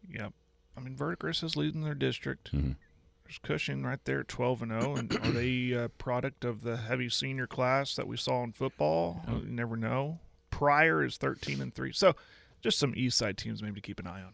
[0.09, 0.33] yep.
[0.75, 2.53] I mean, Verdigris is leading their district.
[2.53, 2.75] Mhm.
[3.23, 7.09] There's Cushing right there, twelve and zero, and are they a product of the heavy
[7.09, 9.21] senior class that we saw in football?
[9.27, 10.19] You never know.
[10.51, 12.15] Pryor is thirteen and three, so
[12.61, 14.33] just some east side teams maybe to keep an eye on.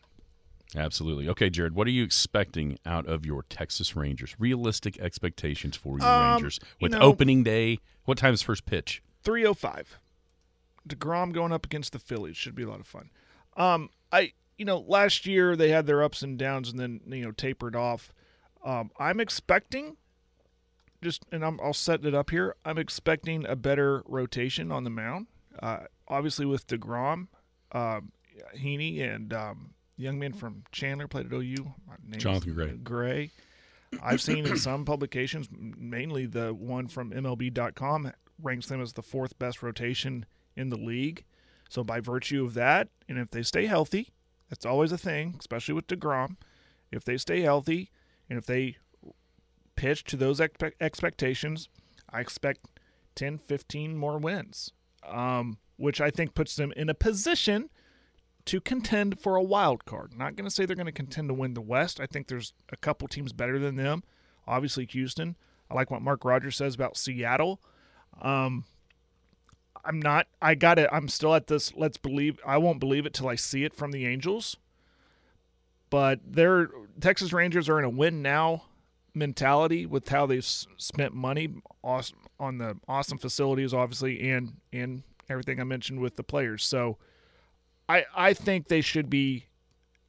[0.75, 1.27] Absolutely.
[1.29, 4.35] Okay, Jared, what are you expecting out of your Texas Rangers?
[4.39, 7.79] Realistic expectations for your Um, Rangers you with know- opening day.
[8.05, 9.01] What time is first pitch?
[9.23, 9.99] 305.
[10.87, 13.09] DeGrom going up against the Phillies should be a lot of fun.
[13.57, 17.23] Um, I you know last year they had their ups and downs and then you
[17.25, 18.11] know tapered off.
[18.63, 19.97] Um, I'm expecting
[21.01, 22.55] just and I'm, I'll set it up here.
[22.65, 25.27] I'm expecting a better rotation on the mound.
[25.61, 27.27] Uh, obviously with Degrom,
[27.71, 28.11] um,
[28.57, 31.73] Heaney, and um, young man from Chandler played at OU.
[31.87, 32.71] My name Jonathan Gray.
[32.71, 33.31] Gray.
[34.01, 39.37] I've seen in some publications, mainly the one from MLB.com, ranks them as the fourth
[39.39, 40.25] best rotation
[40.55, 41.23] in the league.
[41.69, 44.09] So by virtue of that, and if they stay healthy,
[44.49, 46.37] that's always a thing, especially with Degrom.
[46.91, 47.89] If they stay healthy,
[48.29, 48.77] and if they
[49.75, 51.69] pitch to those expe- expectations,
[52.09, 52.67] I expect
[53.15, 54.71] 10, 15 more wins,
[55.07, 57.69] um, which I think puts them in a position
[58.45, 60.13] to contend for a wild card.
[60.15, 61.99] Not going to say they're going to contend to win the West.
[61.99, 64.03] I think there's a couple teams better than them.
[64.47, 65.35] Obviously, Houston.
[65.69, 67.59] I like what Mark Rogers says about Seattle.
[68.21, 68.65] Um,
[69.83, 70.27] I'm not.
[70.41, 70.89] I got it.
[70.91, 71.73] I'm still at this.
[71.75, 72.39] Let's believe.
[72.45, 74.57] I won't believe it till I see it from the Angels.
[75.89, 76.69] But they're
[76.99, 78.65] Texas Rangers are in a win now
[79.13, 85.63] mentality with how they've spent money on the awesome facilities, obviously, and and everything I
[85.63, 86.63] mentioned with the players.
[86.63, 86.97] So,
[87.87, 89.47] I I think they should be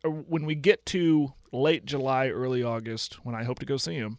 [0.05, 4.01] uh, when we get to late July, early August, when I hope to go see
[4.01, 4.19] them,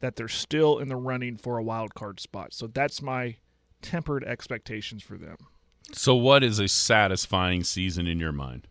[0.00, 2.52] that they're still in the running for a wild card spot.
[2.52, 3.36] So that's my
[3.80, 5.36] tempered expectations for them.
[5.92, 8.68] So, what is a satisfying season in your mind?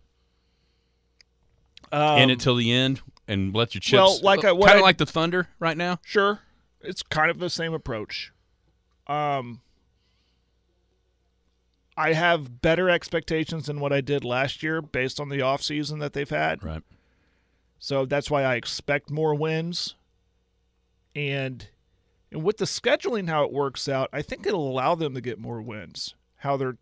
[1.91, 3.93] Um, in it till the end and let your chips.
[3.93, 5.99] well, like kind of like the Thunder right now.
[6.03, 6.39] Sure,
[6.79, 8.31] it's kind of the same approach.
[9.07, 9.61] Um,
[11.97, 16.13] I have better expectations than what I did last year based on the offseason that
[16.13, 16.63] they've had.
[16.63, 16.83] Right.
[17.79, 19.95] So that's why I expect more wins.
[21.15, 21.67] And
[22.31, 25.37] and with the scheduling how it works out, I think it'll allow them to get
[25.39, 26.15] more wins.
[26.37, 26.77] How they're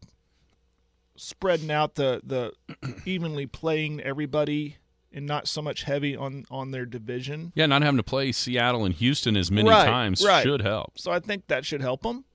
[1.16, 2.54] spreading out the the
[3.06, 4.78] evenly playing everybody
[5.12, 7.52] and not so much heavy on on their division.
[7.56, 10.44] Yeah, not having to play Seattle and Houston as many Right, times right.
[10.44, 11.00] should help.
[11.00, 12.26] So I think that should help them.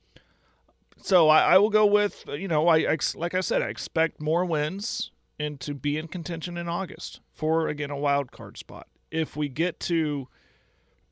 [0.97, 3.67] So I, I will go with uh, you know I, I like I said I
[3.67, 8.57] expect more wins and to be in contention in August for again a wild card
[8.57, 8.87] spot.
[9.11, 10.27] If we get to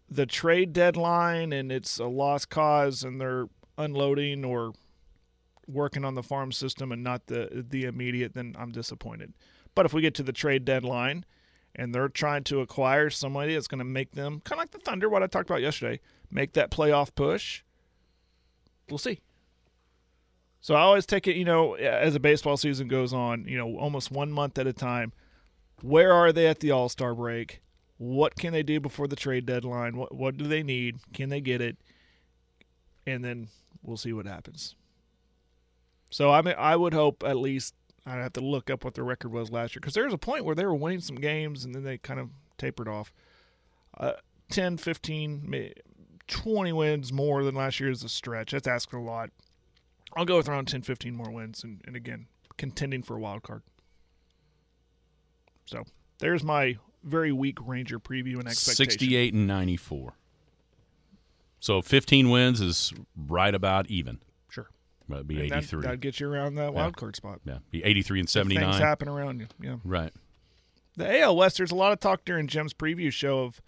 [0.10, 4.74] the trade deadline and it's a lost cause and they're unloading or
[5.68, 9.34] working on the farm system and not the the immediate, then I'm disappointed.
[9.76, 11.26] But if we get to the trade deadline
[11.76, 14.78] and they're trying to acquire somebody that's going to make them kind of like the
[14.80, 17.64] Thunder, what I talked about yesterday, make that playoff push,
[18.90, 19.20] we'll see.
[20.64, 23.76] So I always take it, you know, as a baseball season goes on, you know,
[23.76, 25.12] almost one month at a time.
[25.82, 27.62] Where are they at the All Star break?
[27.98, 29.98] What can they do before the trade deadline?
[29.98, 31.00] What what do they need?
[31.14, 31.76] Can they get it?
[33.06, 33.50] And then
[33.82, 34.76] we'll see what happens.
[36.10, 39.04] So I mean, I would hope at least I'd have to look up what their
[39.04, 41.66] record was last year because there was a point where they were winning some games
[41.66, 43.12] and then they kind of tapered off.
[44.00, 44.14] Uh,
[44.50, 45.74] 10, 15,
[46.28, 48.52] 20 wins more than last year is a stretch.
[48.52, 49.30] That's asking a lot.
[50.16, 53.44] I'll go with around 10, 15 more wins and, and again, contending for a wild
[53.44, 53.64] card.
[55.66, 55.84] So
[56.20, 58.92] there's my very weak Ranger preview and expectation.
[58.92, 60.14] 68 and 94.
[61.60, 64.20] So 15 wins is right about even.
[64.50, 64.68] Sure.
[65.08, 65.82] That'd be And 83.
[65.82, 67.40] that'd get you around that wild card spot.
[67.46, 68.64] yeah, be 83 and If 79.
[68.72, 69.48] Things happen around you.
[69.62, 69.78] Yeah.
[69.84, 70.12] Right.
[70.96, 73.62] The AL West, there's a lot of talk during Jim's preview show of,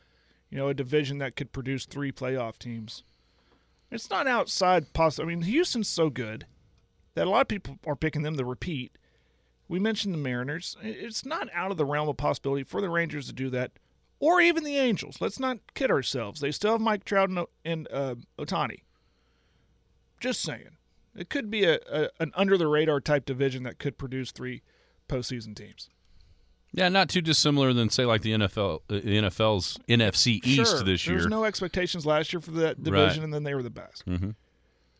[0.52, 3.04] you know, a division that could produce three playoff teams.
[3.96, 5.26] It's not outside possible.
[5.26, 6.46] I mean, Houston's so good
[7.16, 8.98] that a lot of people are picking them to repeat.
[9.68, 10.78] We mentioned the Mariners.
[10.84, 13.72] It's not out of the realm of possibility for the Rangers to do that,
[14.20, 15.18] or even the Angels.
[15.20, 16.41] Let's not kid ourselves.
[16.41, 18.82] They still have Mike Trout and, and uh, Ohtani.
[20.20, 20.78] Just saying,
[21.16, 24.62] it could be a, a an under the radar type division that could produce three
[25.08, 25.89] postseason teams.
[26.76, 30.84] Yeah, not too dissimilar than say like the NFL, uh, the NFL's NFC East Sure,
[30.84, 31.15] this year.
[31.15, 33.23] There was no expectations last year for that division, Right.
[33.23, 34.05] and then they were the best.
[34.05, 34.32] mm-hmm.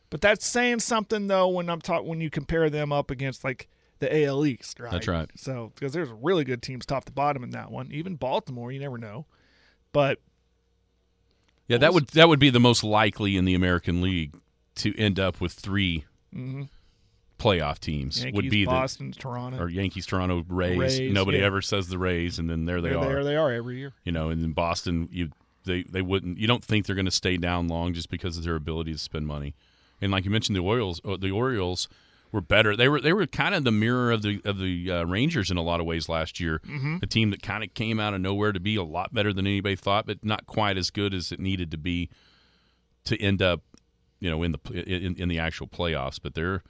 [0.09, 3.67] But that's saying something though when I'm talking when you compare them up against like
[3.99, 4.91] the AL East, right?
[4.91, 5.30] That's right.
[5.36, 7.91] So because there's really good teams top to bottom in that one.
[7.91, 9.26] Even Baltimore, you never know.
[9.91, 10.19] But
[11.67, 14.34] Yeah, that would that would be the most likely in the American League
[14.76, 16.05] to end up with 3
[17.38, 18.23] playoff teams.
[18.23, 19.59] Yankees, would be Boston, Toronto.
[19.59, 20.77] or Yankees, Toronto, Rays.
[20.77, 21.45] Rays, Nobody yeah.
[21.45, 23.05] ever says the Rays, and then there they there, are.
[23.05, 23.93] there they are every year.
[24.03, 25.31] you know, and in Boston, you
[25.65, 26.38] they they wouldn't.
[26.38, 28.99] You don't think they're going to stay down long just because of their ability to
[28.99, 29.55] spend money.
[30.01, 31.88] And like you mentioned, the Orioles, uh, the Orioles
[32.31, 32.75] were better.
[32.75, 35.57] They were they were kind of the mirror of the of the uh, Rangers in
[35.57, 36.59] a lot of ways last year.
[36.67, 36.97] Mm-hmm.
[37.01, 39.47] A team that kind of came out of nowhere to be a lot better than
[39.47, 42.09] anybody thought, but not quite as good as it needed to be
[43.05, 43.61] to end up,
[44.19, 46.19] you know, in the in, in the actual playoffs.
[46.21, 46.61] But they're,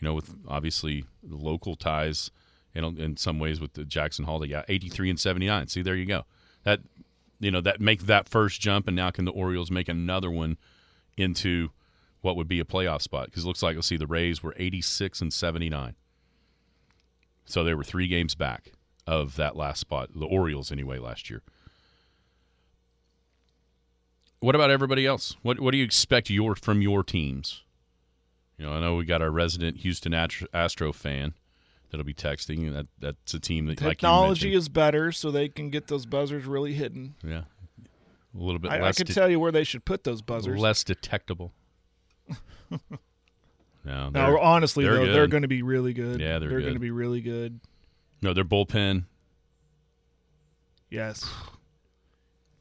[0.00, 2.30] you know, with obviously local ties,
[2.74, 5.68] and in some ways with the Jackson Hall, they got eighty three and seventy nine.
[5.68, 6.24] See, there you go.
[6.64, 6.80] That
[7.40, 10.58] you know that make that first jump, and now can the Orioles make another one
[11.16, 11.70] into
[12.20, 13.26] what would be a playoff spot?
[13.26, 15.94] Because it looks like let's see, the Rays were eighty six and seventy nine,
[17.44, 18.72] so they were three games back
[19.06, 20.10] of that last spot.
[20.14, 21.42] The Orioles, anyway, last year.
[24.40, 25.36] What about everybody else?
[25.42, 27.62] What What do you expect your from your teams?
[28.58, 31.34] You know, I know we got our resident Houston Astro, fan
[31.90, 32.72] that'll be texting.
[32.72, 36.46] That that's a team that Technology like is better, so they can get those buzzers
[36.46, 37.14] really hidden.
[37.22, 37.42] yeah,
[38.34, 38.96] a little bit I, I less.
[38.96, 40.58] can de- tell you where they should put those buzzers.
[40.58, 41.52] less detectable.
[43.84, 45.14] no, no, honestly they're though, good.
[45.14, 46.20] they're going to be really good.
[46.20, 47.60] Yeah, they're they're going to be really good.
[48.22, 49.04] no, their bullpen
[50.90, 51.28] Yes.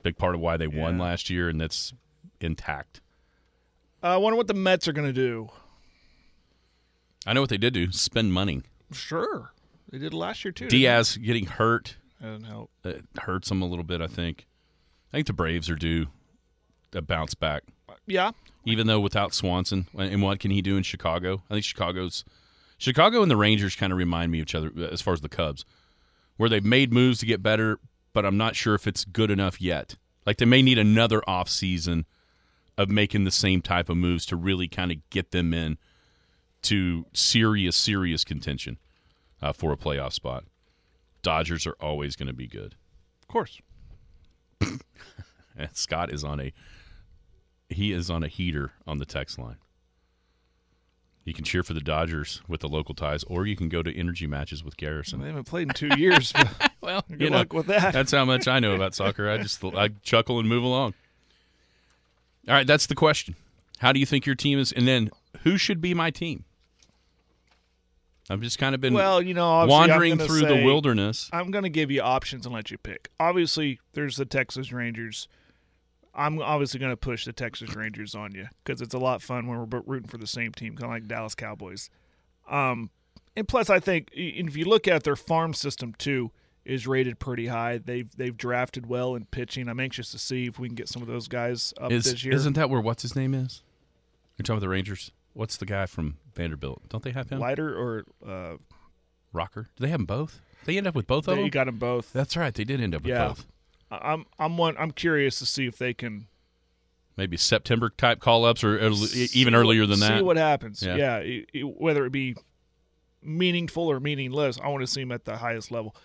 [0.04, 1.94] big part of why they won last year, and that's
[2.42, 3.02] intact.
[4.04, 5.50] I wonder what the Mets are going to do.
[7.26, 8.62] I know what they did do: spend money.
[8.92, 9.52] Sure,
[9.90, 10.68] they did last year too.
[10.68, 11.98] Diaz getting hurt?
[12.22, 12.72] That didn't help.
[12.84, 14.02] it hurts them a little bit.
[14.02, 14.48] I think.
[15.12, 16.08] I think the Braves are due
[16.94, 17.64] a bounce back,
[18.06, 18.32] Yeah,
[18.64, 19.88] even though without Swanson.
[19.98, 21.44] And what can he do in Chicago?
[21.50, 22.24] I think Chicago's
[22.78, 25.22] Chicago and the Rangers kind of remind me of each other uh, as far as
[25.22, 25.66] the Cubs,
[26.38, 27.80] where they've made moves to get better,
[28.14, 29.96] but I'm not sure if it's good enough yet.
[30.26, 32.06] Like they may need another off season
[32.78, 35.78] of making the same type of moves to really kind of get them in
[36.66, 38.78] to serious, serious contention
[39.42, 40.44] uh, for a playoff spot.
[41.22, 42.76] Dodgers are always going to be good.
[43.22, 43.60] of course.
[45.74, 46.54] Scott is on a
[47.70, 49.58] he is on a heater on the text line.
[51.24, 53.98] You can cheer for the Dodgers with the local ties, or you can go to
[53.98, 55.22] energy matches with Garrison.
[55.22, 56.32] They haven't played in two years.
[56.82, 57.94] Well, good you know, luck with that.
[57.94, 59.28] That's how much I know about soccer.
[59.28, 60.94] I just I chuckle and move along.
[62.48, 63.36] All right, that's the question.
[63.80, 64.72] How do you think your team is?
[64.72, 65.10] And then
[65.42, 66.44] who should be my team?
[68.30, 71.30] I've just kind of been well, you know, wandering through say- the wilderness.
[71.32, 73.10] I'm going to give you options and let you pick.
[73.20, 75.28] Obviously, there's the Texas Rangers.
[76.14, 79.48] I'm obviously going to push the Texas Rangers on you because it's a lot fun
[79.48, 81.90] when we're rooting for the same team, kind of like Dallas Cowboys.
[82.50, 82.90] Um,
[83.36, 86.32] and plus, I think if you look at their farm system too,
[86.64, 87.78] is rated pretty high.
[87.78, 89.70] They've they've drafted well in pitching.
[89.70, 92.24] I'm anxious to see if we can get some of those guys up Is, this
[92.24, 92.34] year.
[92.34, 93.62] Isn't that where what's his name is?
[94.38, 95.12] You're talking about the Rangers.
[95.36, 96.90] What's the guy from Vanderbilt?
[96.90, 97.40] Don't they have him?
[97.40, 98.56] Leiter or uh,
[99.34, 99.64] Rocker.
[99.76, 100.40] Do they have them both?
[100.66, 101.50] They end up with both of they them.
[101.52, 102.12] got them both.
[102.14, 102.54] That's right.
[102.54, 103.28] They did end up with Yeah.
[103.28, 103.46] both.
[103.92, 104.76] I'm I'm one.
[104.80, 106.28] I'm curious to see if they can
[107.18, 110.18] Maybe September type call ups, or, or see even earlier than that.
[110.18, 110.82] See what happens.
[110.82, 110.96] Yeah.
[110.96, 112.36] Yeah, i- i- whether it be
[113.22, 115.96] meaningful or meaningless, I want to see them at the highest level.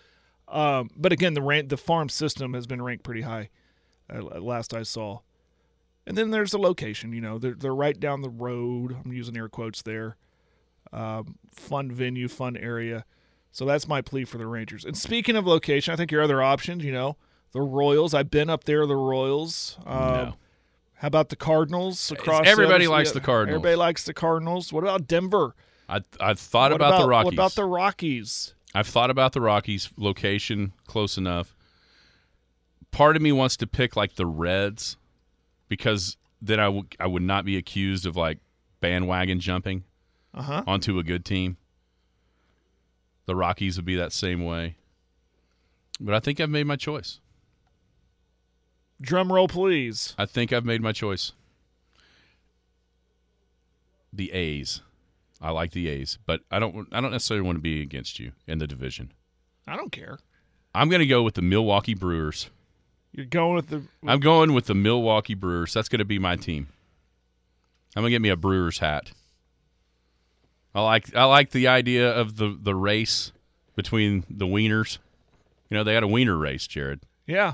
[0.47, 3.49] Um, but again, the rank, the farm system has been ranked pretty high.
[4.13, 5.19] Uh, last I saw,
[6.07, 7.13] and then there's the location.
[7.13, 8.95] You know, they're they're right down the road.
[9.03, 10.17] I'm using air quotes there.
[10.93, 13.05] Um, fun venue, fun area.
[13.51, 14.85] So that's my plea for the Rangers.
[14.85, 16.83] And speaking of location, I think your other options.
[16.83, 17.17] You know,
[17.51, 18.13] the Royals.
[18.13, 18.85] I've been up there.
[18.85, 19.77] The Royals.
[19.85, 20.33] Um, No.
[20.95, 22.43] How about the Cardinals across?
[22.43, 23.55] the everybody other- likes the Cardinals.
[23.59, 24.71] Everybody likes the Cardinals.
[24.71, 25.55] What about Denver?
[25.89, 27.25] I I thought What about, the Rockies.
[27.25, 28.53] What about the Rockies?
[28.75, 31.55] I've thought about the Rockies location close enough.
[32.91, 34.95] Part of me wants to pick like the Reds
[35.71, 38.39] because then I would I would not be accused of like
[38.81, 39.85] bandwagon jumping
[40.33, 40.63] Uh-huh.
[40.67, 41.55] onto a good team.
[43.25, 44.75] The Rockies would be that same way.
[45.97, 47.21] But I think I've made my choice.
[48.99, 50.13] Drum roll, please.
[50.17, 51.31] I think I've made my choice.
[54.11, 54.81] The A's.
[55.39, 58.33] I like the A's, but I don't I don't necessarily want to be against you
[58.45, 59.13] in the division.
[59.65, 60.19] I don't care.
[60.75, 62.49] I'm going to go with the Milwaukee Brewers.
[63.13, 63.83] You're going with the.
[64.07, 65.73] I'm going with the Milwaukee Brewers.
[65.73, 66.67] That's going to be my team.
[67.95, 69.11] I'm going to get me a Brewers hat.
[70.73, 73.33] I like I like the idea of the the race
[73.75, 74.99] between the wieners.
[75.69, 77.01] You know, they had a wiener race, Jared.
[77.27, 77.53] Yeah.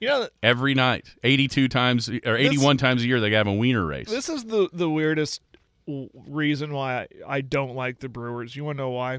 [0.00, 3.84] You know, Every night, 82 times or 81 times a year they have a wiener
[3.86, 4.08] race.
[4.08, 5.40] this is the the weirdest
[5.86, 8.54] w- reason why I, I don't like the Brewers.
[8.54, 9.14] You want to know why?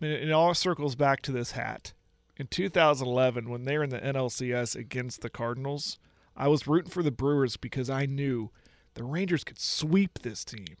[0.00, 1.92] It, it all circles back to this hat.
[2.36, 5.98] In 2011, when they were in the NLCS against the Cardinals,
[6.36, 8.50] I was rooting for the Brewers because I knew
[8.94, 10.76] the Rangers could sweep this team.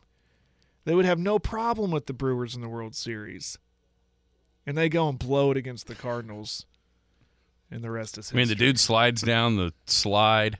[0.84, 3.58] They would have no problem with the Brewers in the World Series.
[4.66, 6.66] And they go and blow it against the Cardinals.
[7.70, 8.38] And the rest is history.
[8.38, 10.58] I mean, the dude slides down the slide.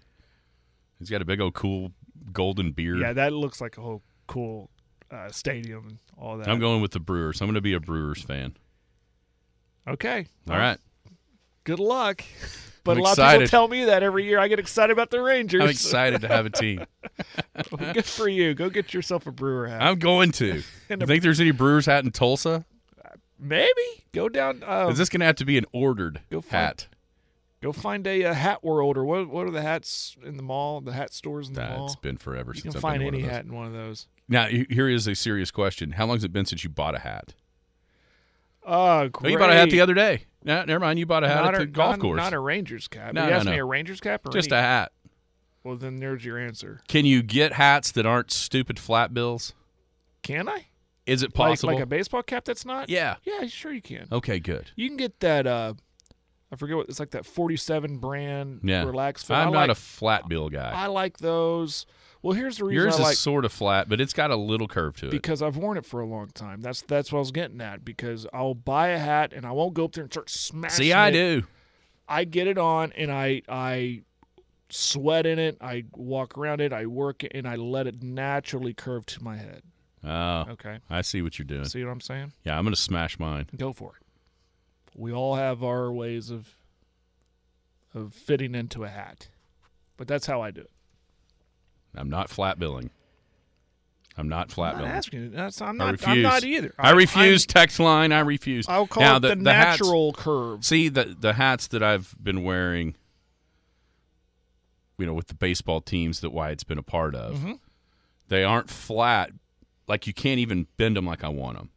[0.99, 1.93] He's got a big old cool
[2.33, 3.01] golden beard.
[3.01, 4.71] Yeah, that looks like a whole cool
[5.11, 6.49] uh, stadium and all that.
[6.49, 7.41] I'm going with the Brewers.
[7.41, 8.57] I'm going to be a Brewers fan.
[9.89, 10.27] Okay.
[10.49, 10.79] All right.
[11.65, 12.23] Good luck.
[12.85, 14.39] But I'm a lot of people tell me that every year.
[14.39, 15.63] I get excited about the Rangers.
[15.63, 16.85] I'm excited to have a team.
[17.79, 18.53] Good for you.
[18.53, 19.81] Go get yourself a Brewer hat.
[19.81, 20.63] I'm going to.
[20.91, 22.67] And You a- think there's any Brewers hat in Tulsa?
[23.39, 23.71] Maybe
[24.13, 24.63] go down.
[24.67, 26.87] Uh, Is this going to have to be an ordered Go find- hat?
[27.63, 29.31] go find a, uh hat world or what?
[29.31, 30.83] What are the hats in the mall?
[30.83, 31.87] The hat stores in the mall.
[31.87, 33.67] it's been forever you since can I've find been to one any hat in one
[33.67, 34.09] of those.
[34.29, 35.93] Now, here is a serious question.
[35.93, 37.33] How long has it been since you bought a hat?
[38.65, 39.33] Oh, Oh, great.
[39.33, 40.25] you bought a hat the other day.
[40.43, 40.99] No, never mind.
[40.99, 42.17] You bought a hat not at a, the golf not, course.
[42.19, 43.15] Not a Rangers cap.
[43.15, 43.63] No, you no, asked me no.
[43.63, 44.59] a Rangers cap or Just any?
[44.61, 44.93] a hat.
[45.63, 46.81] Well, then there's your answer.
[46.89, 49.55] Can you get hats that aren't stupid flat bills?
[50.23, 50.67] Can I?
[51.07, 51.73] Is it possible?
[51.75, 52.89] like a baseball cap that's not?
[52.91, 53.17] yeah.
[53.25, 54.07] Yeah, sure you can.
[54.13, 54.71] Okay, good.
[54.77, 55.47] You can get that.
[55.47, 55.75] uh
[56.53, 57.11] I forget what it's like.
[57.11, 58.85] That forty-seven brand Yeah.
[58.85, 59.35] relax fit.
[59.35, 60.71] I'm I not like, a flat bill guy.
[60.75, 61.85] I like those.
[62.25, 64.37] Well, here's the reason Yours I is like sort of flat, but it's got a
[64.37, 65.11] little curve to it.
[65.11, 66.63] because I've worn it for a long time.
[66.63, 67.85] That's that's what I was getting at.
[67.85, 70.75] Because I'll buy a hat and I won't go up there and start smashing.
[70.75, 70.77] It.
[70.87, 71.13] See, I it.
[71.13, 71.43] do.
[72.09, 74.01] I get it on and I I
[74.71, 75.59] sweat in it.
[75.61, 76.73] I walk around it.
[76.73, 79.63] I work it and I let it naturally curve to my head.
[80.03, 80.79] Oh, Okay.
[80.89, 81.65] I see what you're doing.
[81.67, 82.33] See what I'm saying?
[82.43, 83.49] Yeah, I'm going to smash mine.
[83.57, 84.03] Go for it.
[84.97, 86.57] We all have our ways of
[87.95, 89.29] of fitting into a hat,
[89.99, 90.71] but that's how I do it.
[91.97, 92.91] I'm not flat billing.
[94.17, 94.91] I'm not flat I'm billing.
[94.91, 95.23] not asking.
[95.23, 95.29] you.
[95.31, 95.93] That's, I'm I not.
[95.93, 96.09] refuse.
[96.17, 96.75] I'm not either.
[96.79, 97.47] I, refuse.
[97.47, 98.13] Text line.
[98.13, 98.69] I refuse.
[98.69, 100.65] I'll call now, it the, hats- natural curve.
[100.65, 102.95] see the the hats that I've been wearing.
[104.99, 107.59] You know, with the baseball teams that Wyatt's been a part of, Mhm.
[108.29, 109.31] they aren't flat.
[109.89, 111.71] Like you can't even bend them like I want them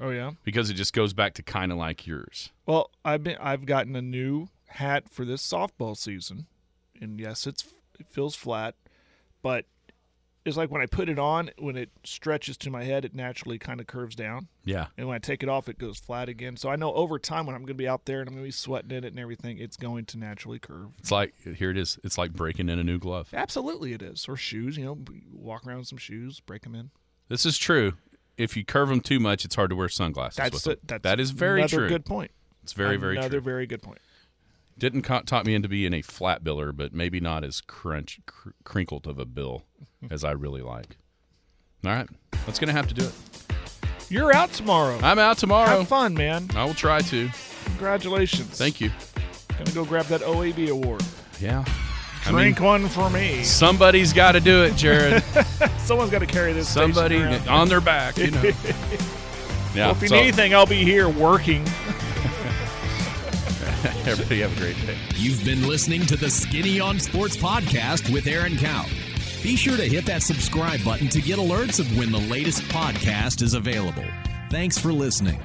[0.00, 0.32] Oh yeah.
[0.42, 2.50] because it just goes back to kind of like yours.
[2.66, 3.36] Well, I've been.
[3.38, 6.46] I've gotten a new hat for this softball season,
[7.00, 7.64] and yes, it's
[8.00, 8.74] it feels flat,
[9.44, 9.66] but
[10.46, 13.58] it's like when I put it on, when it stretches to my head, it naturally
[13.58, 14.48] kind of curves down.
[14.64, 14.86] Yeah.
[14.96, 16.56] And when I take it off, it goes flat again.
[16.56, 18.42] So I know over time when I'm going to be out there and I'm going
[18.42, 20.92] to be sweating in it and everything, it's going to naturally curve.
[20.98, 21.98] It's like here it is.
[22.02, 23.28] It's like breaking in a new glove.
[23.34, 24.26] Absolutely, it is.
[24.26, 24.98] Or shoes, you know,
[25.30, 26.90] walk around with some shoes, break them in.
[27.28, 27.94] This is true.
[28.38, 30.38] If you curve them too much, it's hard to wear sunglasses.
[30.38, 30.86] That's it.
[30.88, 31.88] That's that is very another true.
[31.88, 32.30] good point.
[32.62, 33.20] It's very very true.
[33.20, 33.44] another true.
[33.44, 33.98] very good point.
[34.78, 38.50] Didn't co- talk me into being a flat biller, but maybe not as crunch cr-
[38.64, 39.64] crinkled of a bill
[40.10, 40.96] as I really like.
[41.84, 42.08] All right,
[42.46, 43.12] that's gonna have to do it.
[44.10, 44.98] You're out tomorrow.
[45.02, 45.68] I'm out tomorrow.
[45.78, 46.48] Have fun, man.
[46.54, 47.30] I will try to.
[47.66, 48.48] Congratulations.
[48.58, 48.90] Thank you.
[49.58, 51.02] Gonna go grab that OAB award.
[51.40, 51.64] Yeah.
[52.26, 53.42] I mean, Drink one for me.
[53.44, 55.22] somebody's got to do it, Jared.
[55.78, 56.66] Someone's got to carry this.
[56.68, 58.42] Somebody on their back, you know.
[59.74, 59.86] Yeah.
[59.88, 61.66] Well, if you so- need anything, I'll be here working.
[64.06, 64.96] everybody have a great day.
[65.14, 68.88] You've been listening to the Skinny on Sports podcast with Aaron Kauk.
[69.42, 73.42] Be sure to hit that subscribe button to get alerts of when the latest podcast
[73.42, 74.06] is available.
[74.48, 75.38] Thanks for listening.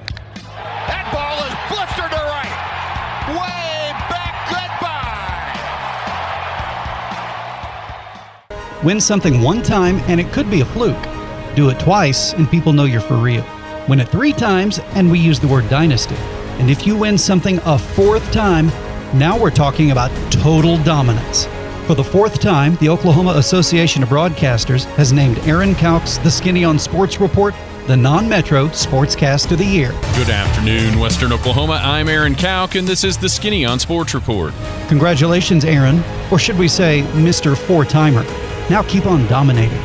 [0.46, 2.56] That ball is blistered to right.
[3.36, 4.34] Way back.
[8.48, 8.82] Goodbye.
[8.82, 10.96] Win something one time and it could be a fluke.
[11.56, 13.44] Do it twice and people know you're for real.
[13.86, 16.16] Win it three times and we use the word dynasty.
[16.60, 18.66] And if you win something a fourth time,
[19.18, 21.46] now we're talking about total dominance.
[21.86, 26.62] For the fourth time, the Oklahoma Association of Broadcasters has named Aaron Kauk the Skinny
[26.62, 27.54] on Sports Report
[27.86, 29.90] the non Metro Sportscast of the Year.
[30.14, 31.80] Good afternoon, Western Oklahoma.
[31.82, 34.52] I'm Aaron Kauk, and this is the Skinny on Sports Report.
[34.88, 37.56] Congratulations, Aaron, or should we say, Mr.
[37.56, 38.22] Four Timer.
[38.68, 39.80] Now keep on dominating.